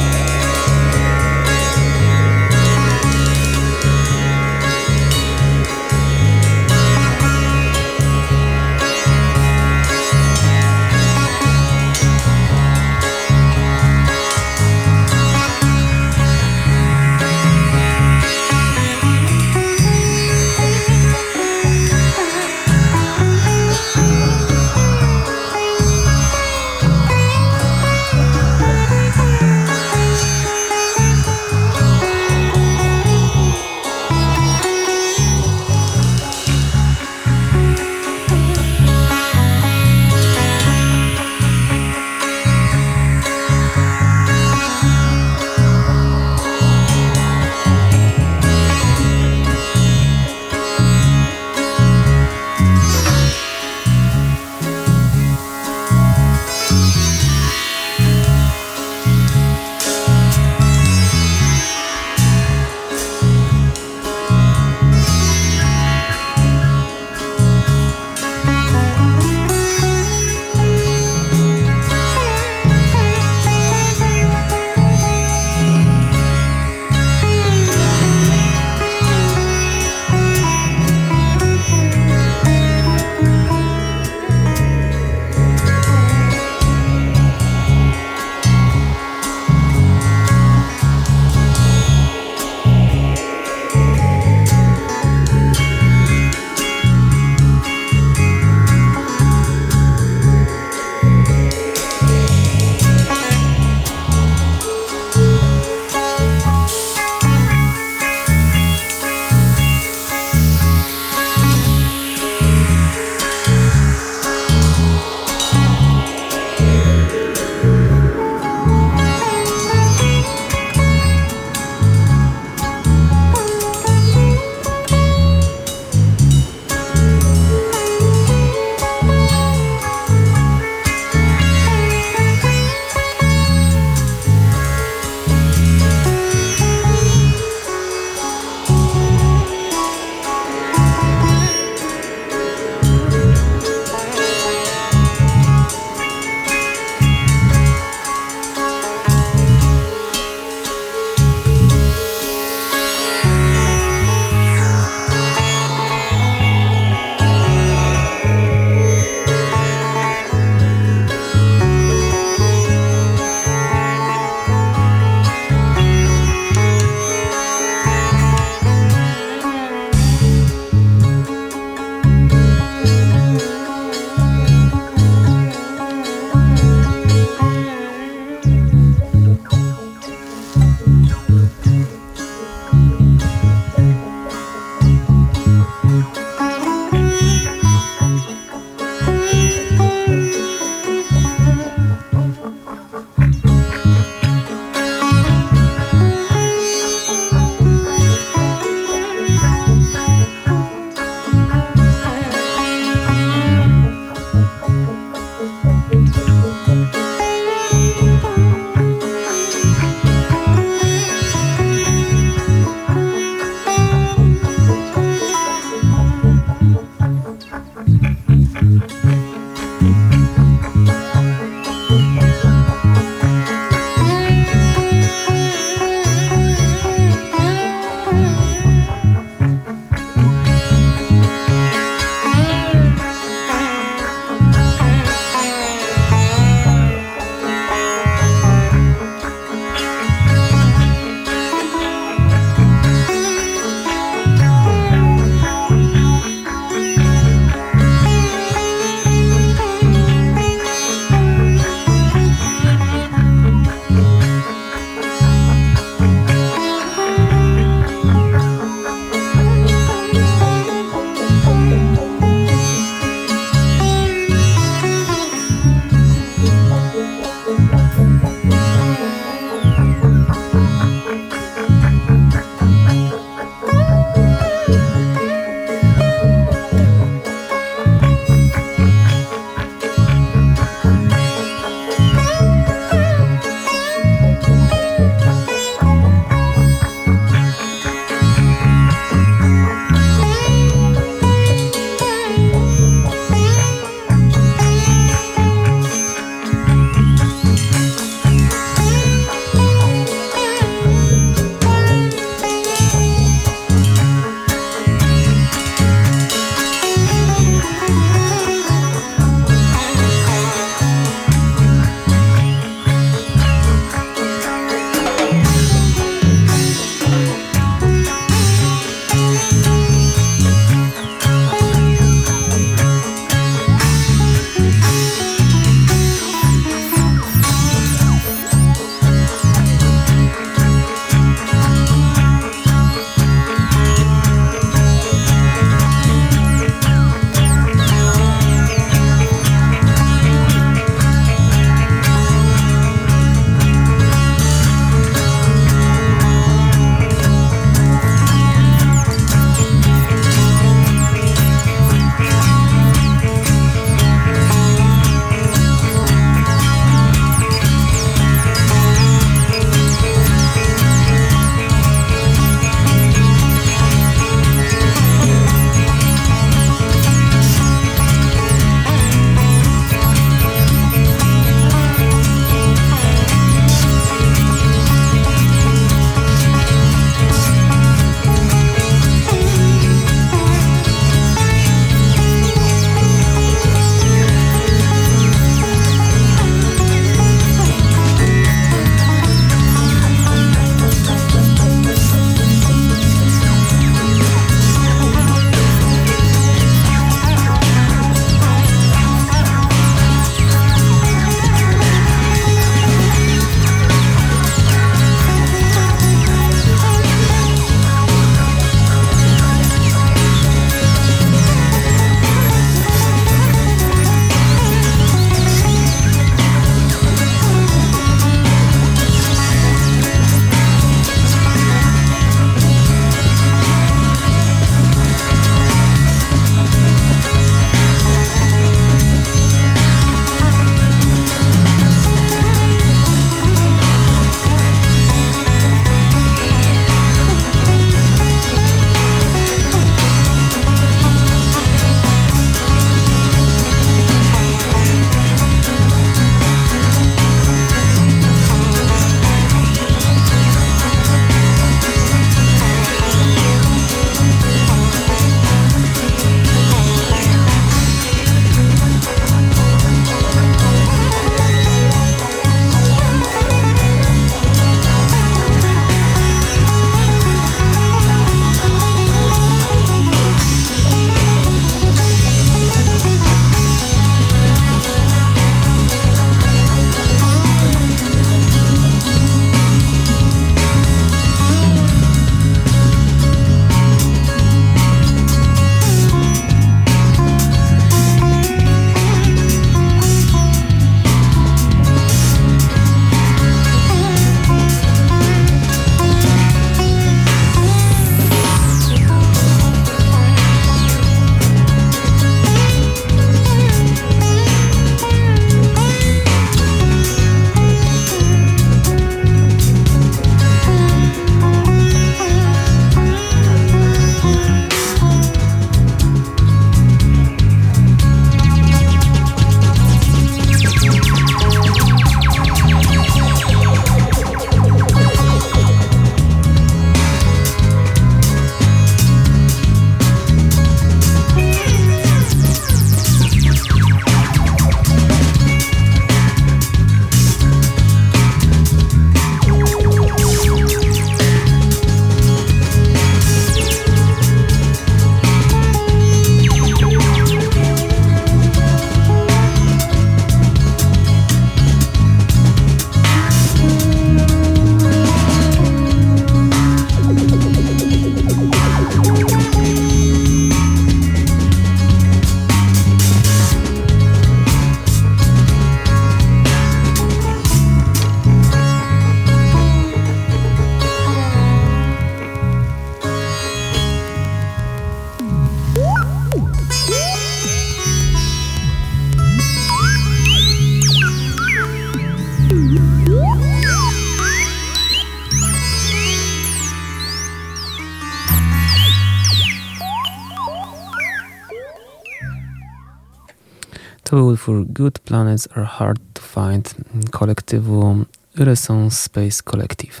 Planets 595.12 595.48
Are 595.56 595.66
Hard 595.66 596.00
to 596.12 596.22
Find 596.22 596.74
kolektywu 597.10 598.04
Renaissance 598.36 598.96
Space 598.96 599.42
Collective. 599.44 600.00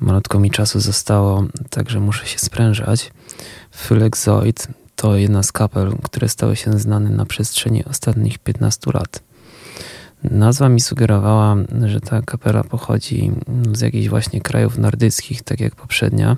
Malutko 0.00 0.38
mi 0.38 0.50
czasu 0.50 0.80
zostało, 0.80 1.44
także 1.70 2.00
muszę 2.00 2.26
się 2.26 2.38
sprężać. 2.38 3.12
Phylex 3.70 4.28
to 4.96 5.16
jedna 5.16 5.42
z 5.42 5.52
kapel, 5.52 5.92
które 6.02 6.28
stały 6.28 6.56
się 6.56 6.78
znane 6.78 7.10
na 7.10 7.26
przestrzeni 7.26 7.84
ostatnich 7.84 8.38
15 8.38 8.90
lat. 8.94 9.22
Nazwa 10.24 10.68
mi 10.68 10.80
sugerowała, 10.80 11.56
że 11.86 12.00
ta 12.00 12.22
kapela 12.22 12.64
pochodzi 12.64 13.32
z 13.72 13.80
jakichś 13.80 14.08
właśnie 14.08 14.40
krajów 14.40 14.78
nordyckich, 14.78 15.42
tak 15.42 15.60
jak 15.60 15.74
poprzednia, 15.74 16.36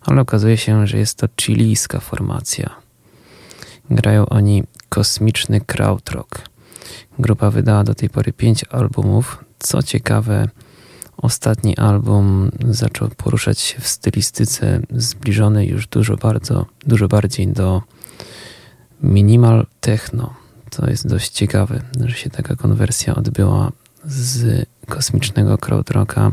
ale 0.00 0.20
okazuje 0.20 0.56
się, 0.56 0.86
że 0.86 0.98
jest 0.98 1.18
to 1.18 1.28
chilijska 1.40 2.00
formacja. 2.00 2.70
Grają 3.90 4.26
oni 4.26 4.64
kosmiczny 4.92 5.60
krautrock. 5.60 6.48
Grupa 7.18 7.50
wydała 7.50 7.84
do 7.84 7.94
tej 7.94 8.10
pory 8.10 8.32
pięć 8.32 8.64
albumów. 8.64 9.44
Co 9.58 9.82
ciekawe, 9.82 10.48
ostatni 11.16 11.76
album 11.76 12.50
zaczął 12.68 13.08
poruszać 13.08 13.60
się 13.60 13.80
w 13.80 13.88
stylistyce 13.88 14.80
zbliżonej 14.90 15.68
już 15.68 15.86
dużo 15.86 16.16
bardzo, 16.16 16.66
dużo 16.86 17.08
bardziej 17.08 17.48
do 17.48 17.82
minimal 19.02 19.66
techno. 19.80 20.34
To 20.70 20.90
jest 20.90 21.08
dość 21.08 21.30
ciekawe, 21.30 21.82
że 22.04 22.16
się 22.16 22.30
taka 22.30 22.56
konwersja 22.56 23.14
odbyła 23.14 23.72
z 24.04 24.66
kosmicznego 24.88 25.58
krautrocka 25.58 26.32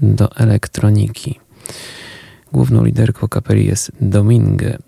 do 0.00 0.36
elektroniki. 0.36 1.40
Główną 2.52 2.84
liderką 2.84 3.28
kapeli 3.28 3.66
jest 3.66 3.92
Domingue, 4.00 4.78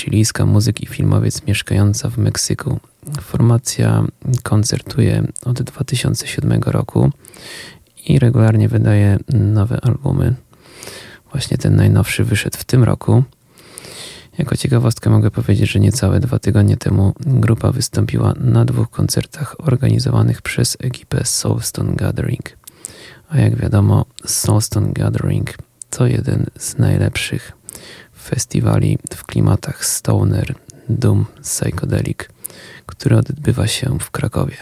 chilijska 0.00 0.46
muzyk 0.46 0.80
i 0.80 0.86
filmowiec 0.86 1.46
mieszkająca 1.46 2.10
w 2.10 2.18
Meksyku. 2.18 2.80
Formacja 3.20 4.04
koncertuje 4.42 5.26
od 5.44 5.62
2007 5.62 6.62
roku 6.66 7.10
i 8.06 8.18
regularnie 8.18 8.68
wydaje 8.68 9.18
nowe 9.28 9.78
albumy. 9.82 10.34
Właśnie 11.30 11.58
ten 11.58 11.76
najnowszy 11.76 12.24
wyszedł 12.24 12.58
w 12.58 12.64
tym 12.64 12.84
roku. 12.84 13.22
Jako 14.38 14.56
ciekawostkę 14.56 15.10
mogę 15.10 15.30
powiedzieć, 15.30 15.70
że 15.70 15.80
niecałe 15.80 16.20
dwa 16.20 16.38
tygodnie 16.38 16.76
temu 16.76 17.12
grupa 17.20 17.72
wystąpiła 17.72 18.34
na 18.40 18.64
dwóch 18.64 18.90
koncertach 18.90 19.56
organizowanych 19.58 20.42
przez 20.42 20.76
ekipę 20.80 21.24
Soulstone 21.24 21.94
Gathering. 21.94 22.56
A 23.28 23.38
jak 23.38 23.56
wiadomo, 23.56 24.04
Soulstone 24.26 24.92
Gathering 24.92 25.54
to 25.98 26.06
jeden 26.06 26.46
z 26.58 26.78
najlepszych 26.78 27.52
festiwali 28.22 28.98
w 29.14 29.24
klimatach 29.24 29.84
stoner, 29.84 30.54
doom, 30.88 31.26
psychedelic, 31.42 32.18
który 32.86 33.16
odbywa 33.16 33.66
się 33.66 33.98
w 33.98 34.10
Krakowie. 34.10 34.56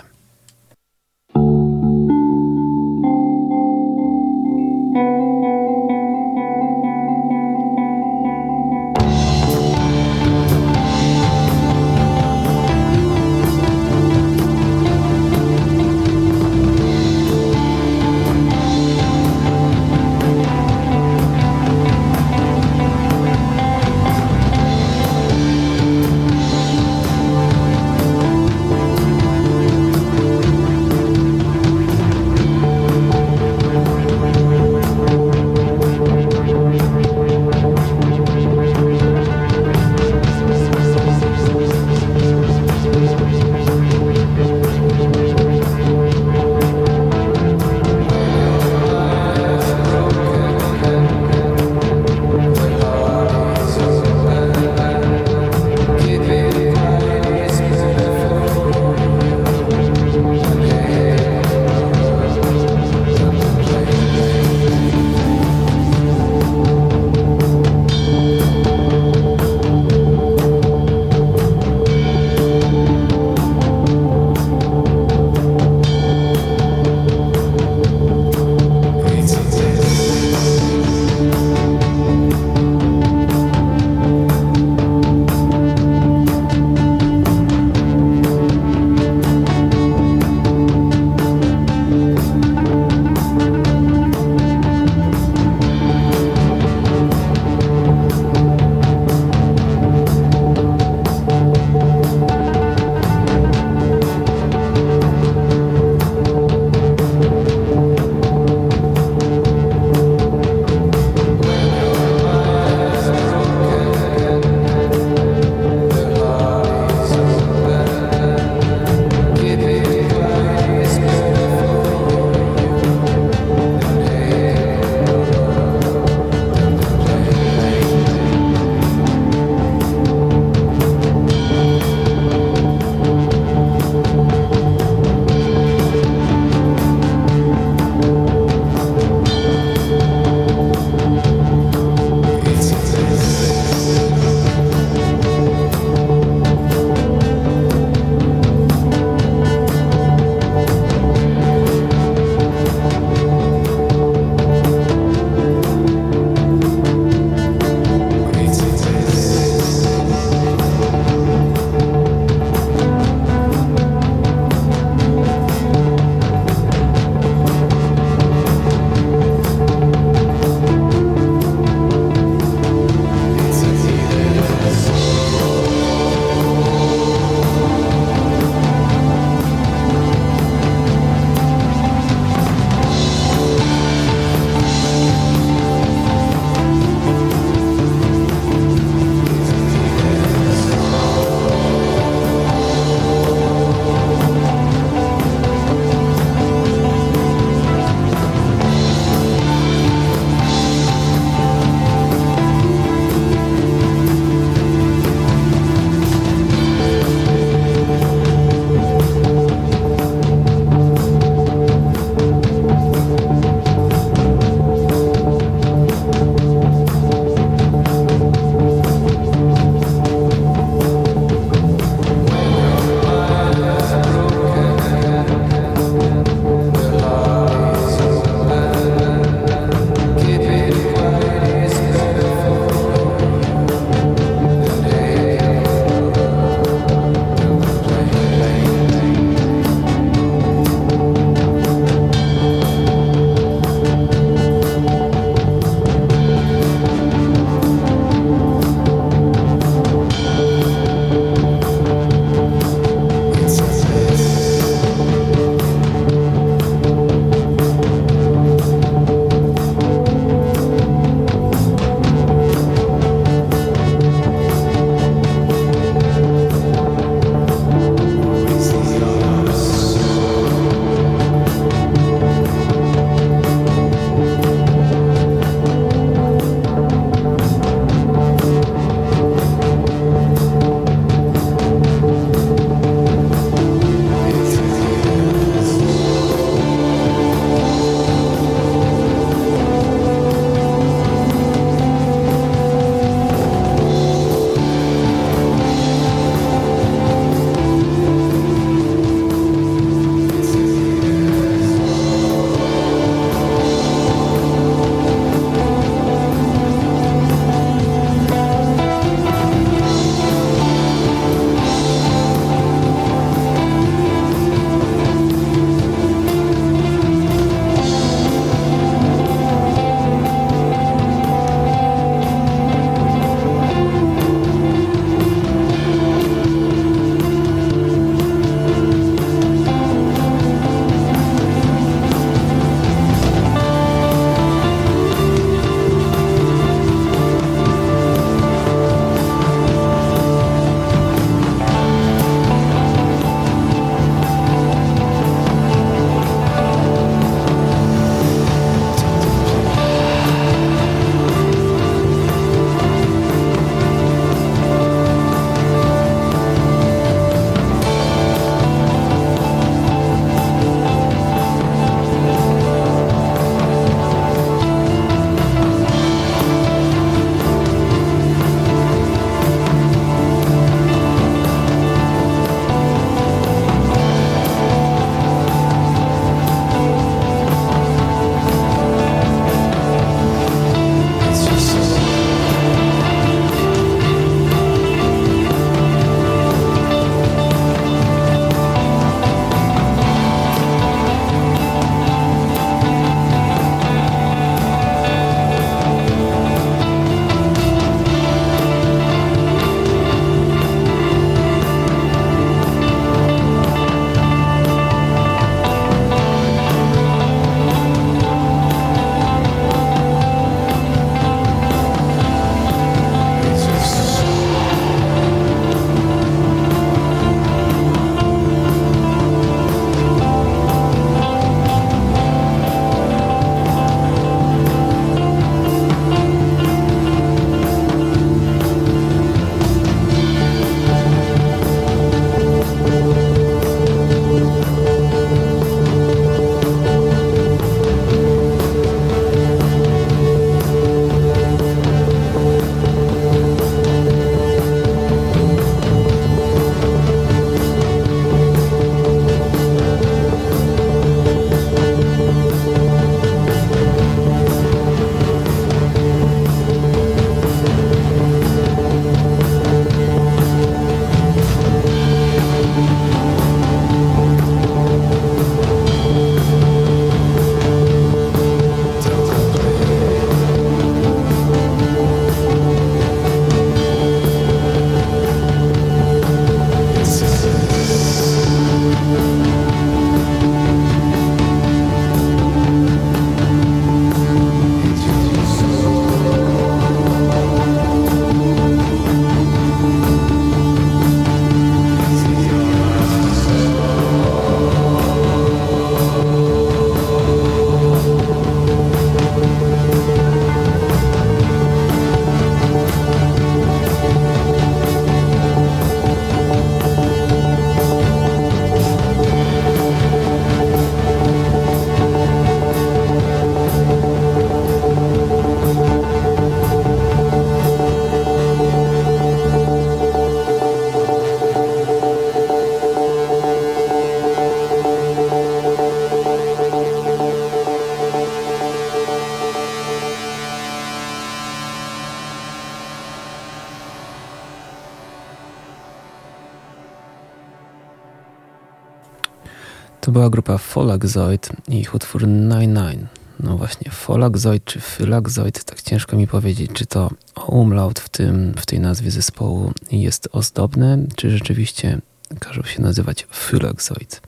Była 540.23 540.31
grupa 540.31 540.59
Folaxoid 540.59 541.49
i 541.69 541.79
ich 541.81 541.95
utwór 541.95 542.29
Nine 542.29 543.07
No 543.41 543.57
właśnie, 543.57 543.91
Folaxoid 543.91 544.65
czy 544.65 544.81
Phylaxoid, 544.81 545.65
tak 545.65 545.83
ciężko 545.83 546.17
mi 546.17 546.27
powiedzieć, 546.27 546.71
czy 546.75 546.87
to 546.87 547.11
umlaut 547.47 548.01
w, 548.01 548.09
tym, 548.09 548.55
w 548.57 548.67
tej 548.67 548.81
nazwie 548.81 549.11
zespołu 549.11 549.73
jest 549.93 550.29
ozdobne, 550.33 550.99
czy 551.17 551.31
rzeczywiście 551.31 552.01
każą 552.41 552.63
się 552.63 552.83
nazywać 552.83 553.27
Phylaxoid. 553.31 554.21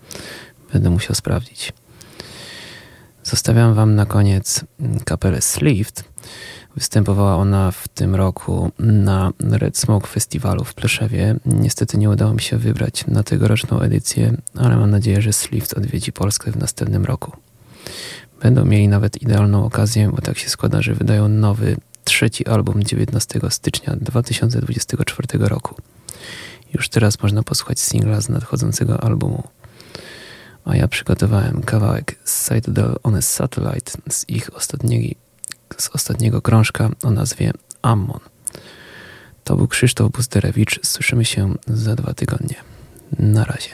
Będę 0.72 0.90
musiał 0.90 1.14
sprawdzić. 1.14 1.72
Zostawiam 3.24 3.74
Wam 3.74 3.94
na 3.94 4.06
koniec 4.06 4.64
kapelę 5.04 5.40
Slift. 5.40 6.04
Występowała 6.76 7.36
ona 7.36 7.70
w 7.70 7.88
tym 7.88 8.14
roku 8.14 8.70
na 8.78 9.32
Red 9.40 9.78
Smoke 9.78 10.06
Festiwalu 10.06 10.64
w 10.64 10.74
Pleszewie. 10.74 11.36
Niestety 11.46 11.98
nie 11.98 12.10
udało 12.10 12.34
mi 12.34 12.40
się 12.40 12.56
wybrać 12.56 13.06
na 13.06 13.22
tegoroczną 13.22 13.80
edycję, 13.80 14.36
ale 14.56 14.76
mam 14.76 14.90
nadzieję, 14.90 15.22
że 15.22 15.32
Slift 15.32 15.74
odwiedzi 15.74 16.12
Polskę 16.12 16.52
w 16.52 16.56
następnym 16.56 17.04
roku. 17.04 17.32
Będą 18.42 18.64
mieli 18.64 18.88
nawet 18.88 19.22
idealną 19.22 19.64
okazję, 19.64 20.10
bo 20.14 20.20
tak 20.20 20.38
się 20.38 20.48
składa, 20.48 20.82
że 20.82 20.94
wydają 20.94 21.28
nowy, 21.28 21.76
trzeci 22.04 22.46
album 22.46 22.82
19 22.82 23.40
stycznia 23.48 23.96
2024 23.96 25.48
roku. 25.48 25.74
Już 26.74 26.88
teraz 26.88 27.22
można 27.22 27.42
posłuchać 27.42 27.80
singla 27.80 28.20
z 28.20 28.28
nadchodzącego 28.28 29.00
albumu. 29.00 29.42
A 30.64 30.76
ja 30.76 30.88
przygotowałem 30.88 31.62
kawałek 31.62 32.16
Citadel 32.48 32.96
on 33.02 33.14
a 33.14 33.22
Satellite 33.22 33.92
z 34.10 34.28
ich 34.28 34.56
ostatniego, 34.56 35.14
z 35.78 35.90
ostatniego 35.94 36.42
krążka 36.42 36.90
o 37.02 37.10
nazwie 37.10 37.52
Ammon. 37.82 38.20
To 39.44 39.56
był 39.56 39.68
Krzysztof 39.68 40.12
Busterewicz. 40.12 40.80
Słyszymy 40.86 41.24
się 41.24 41.54
za 41.66 41.94
dwa 41.94 42.14
tygodnie. 42.14 42.56
Na 43.18 43.44
razie. 43.44 43.70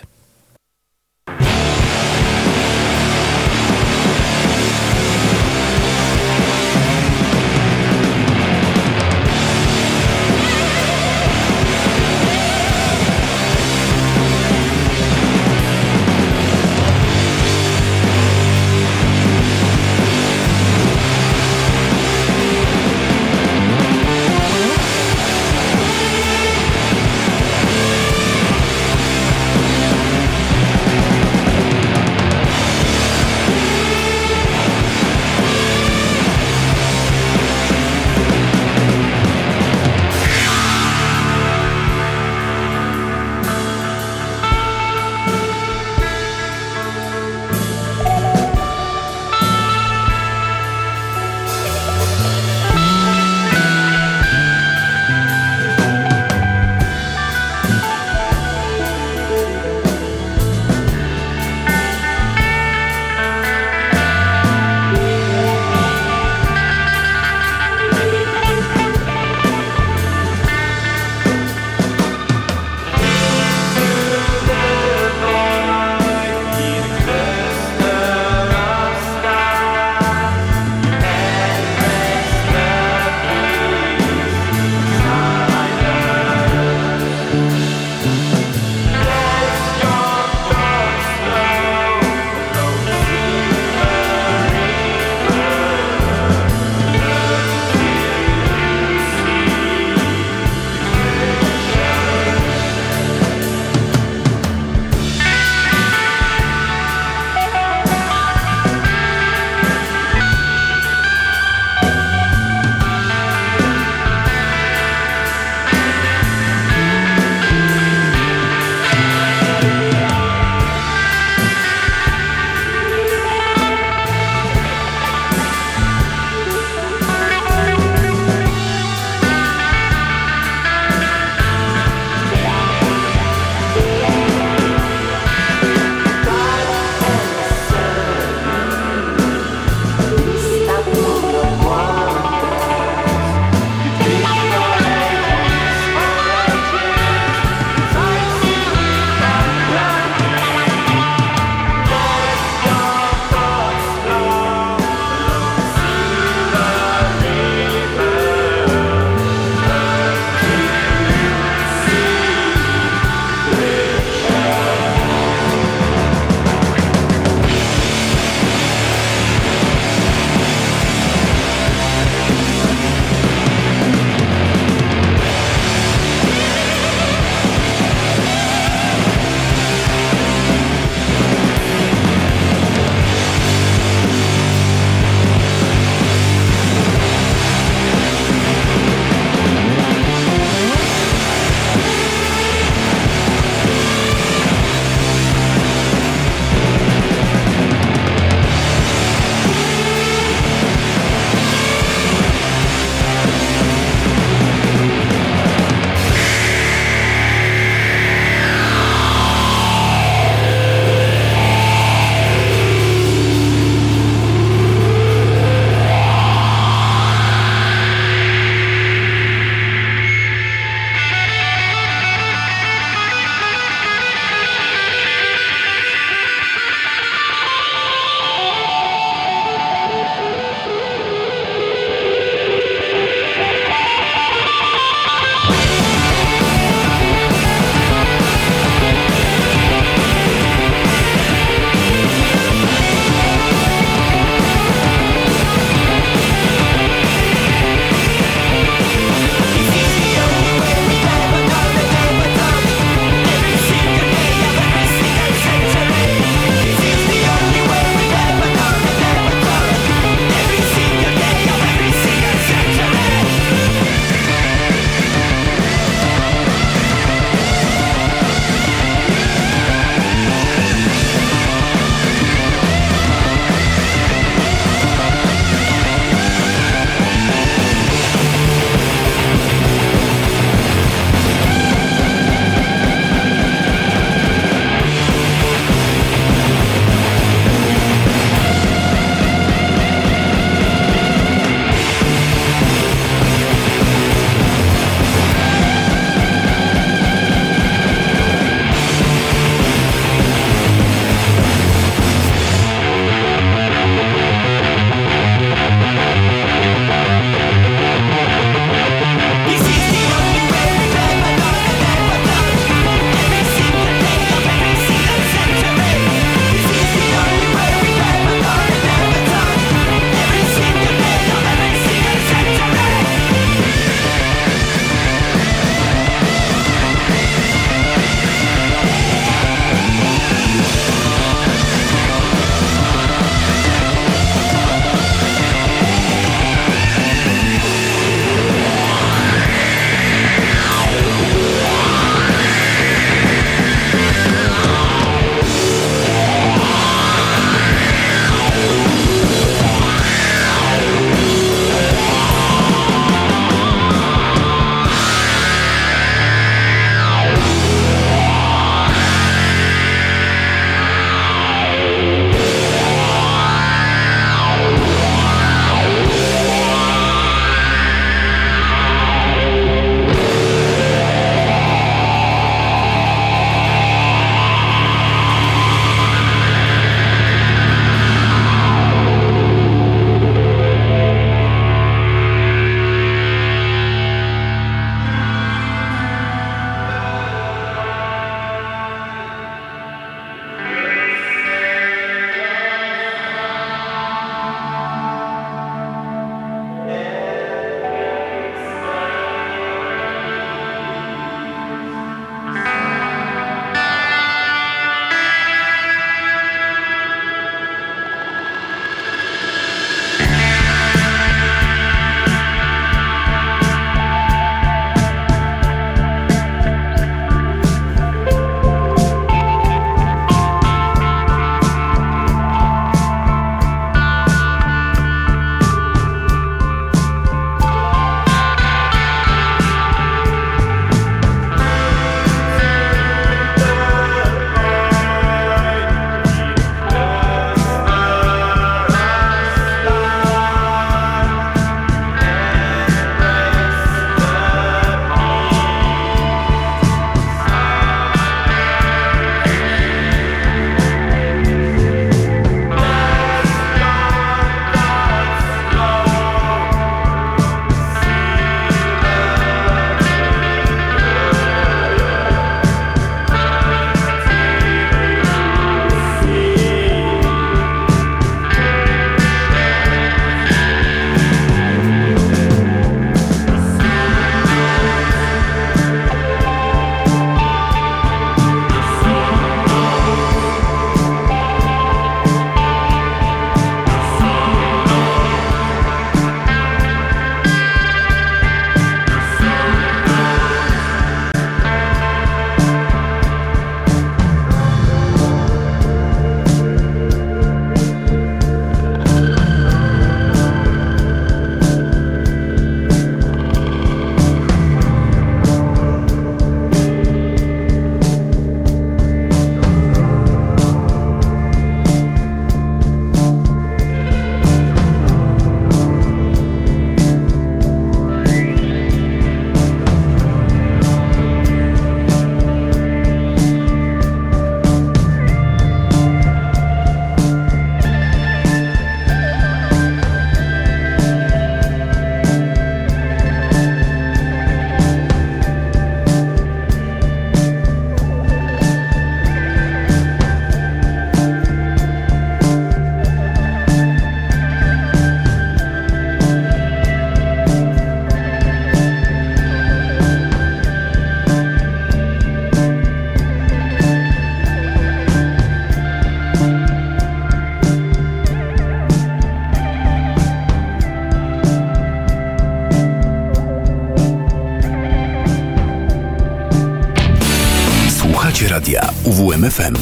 UWMFM. 569.40 569.74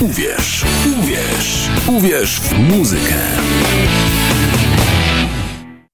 Uwierz, 0.00 0.64
uwierz, 0.98 1.70
uwierz 1.86 2.40
w 2.40 2.58
muzykę. 2.58 3.14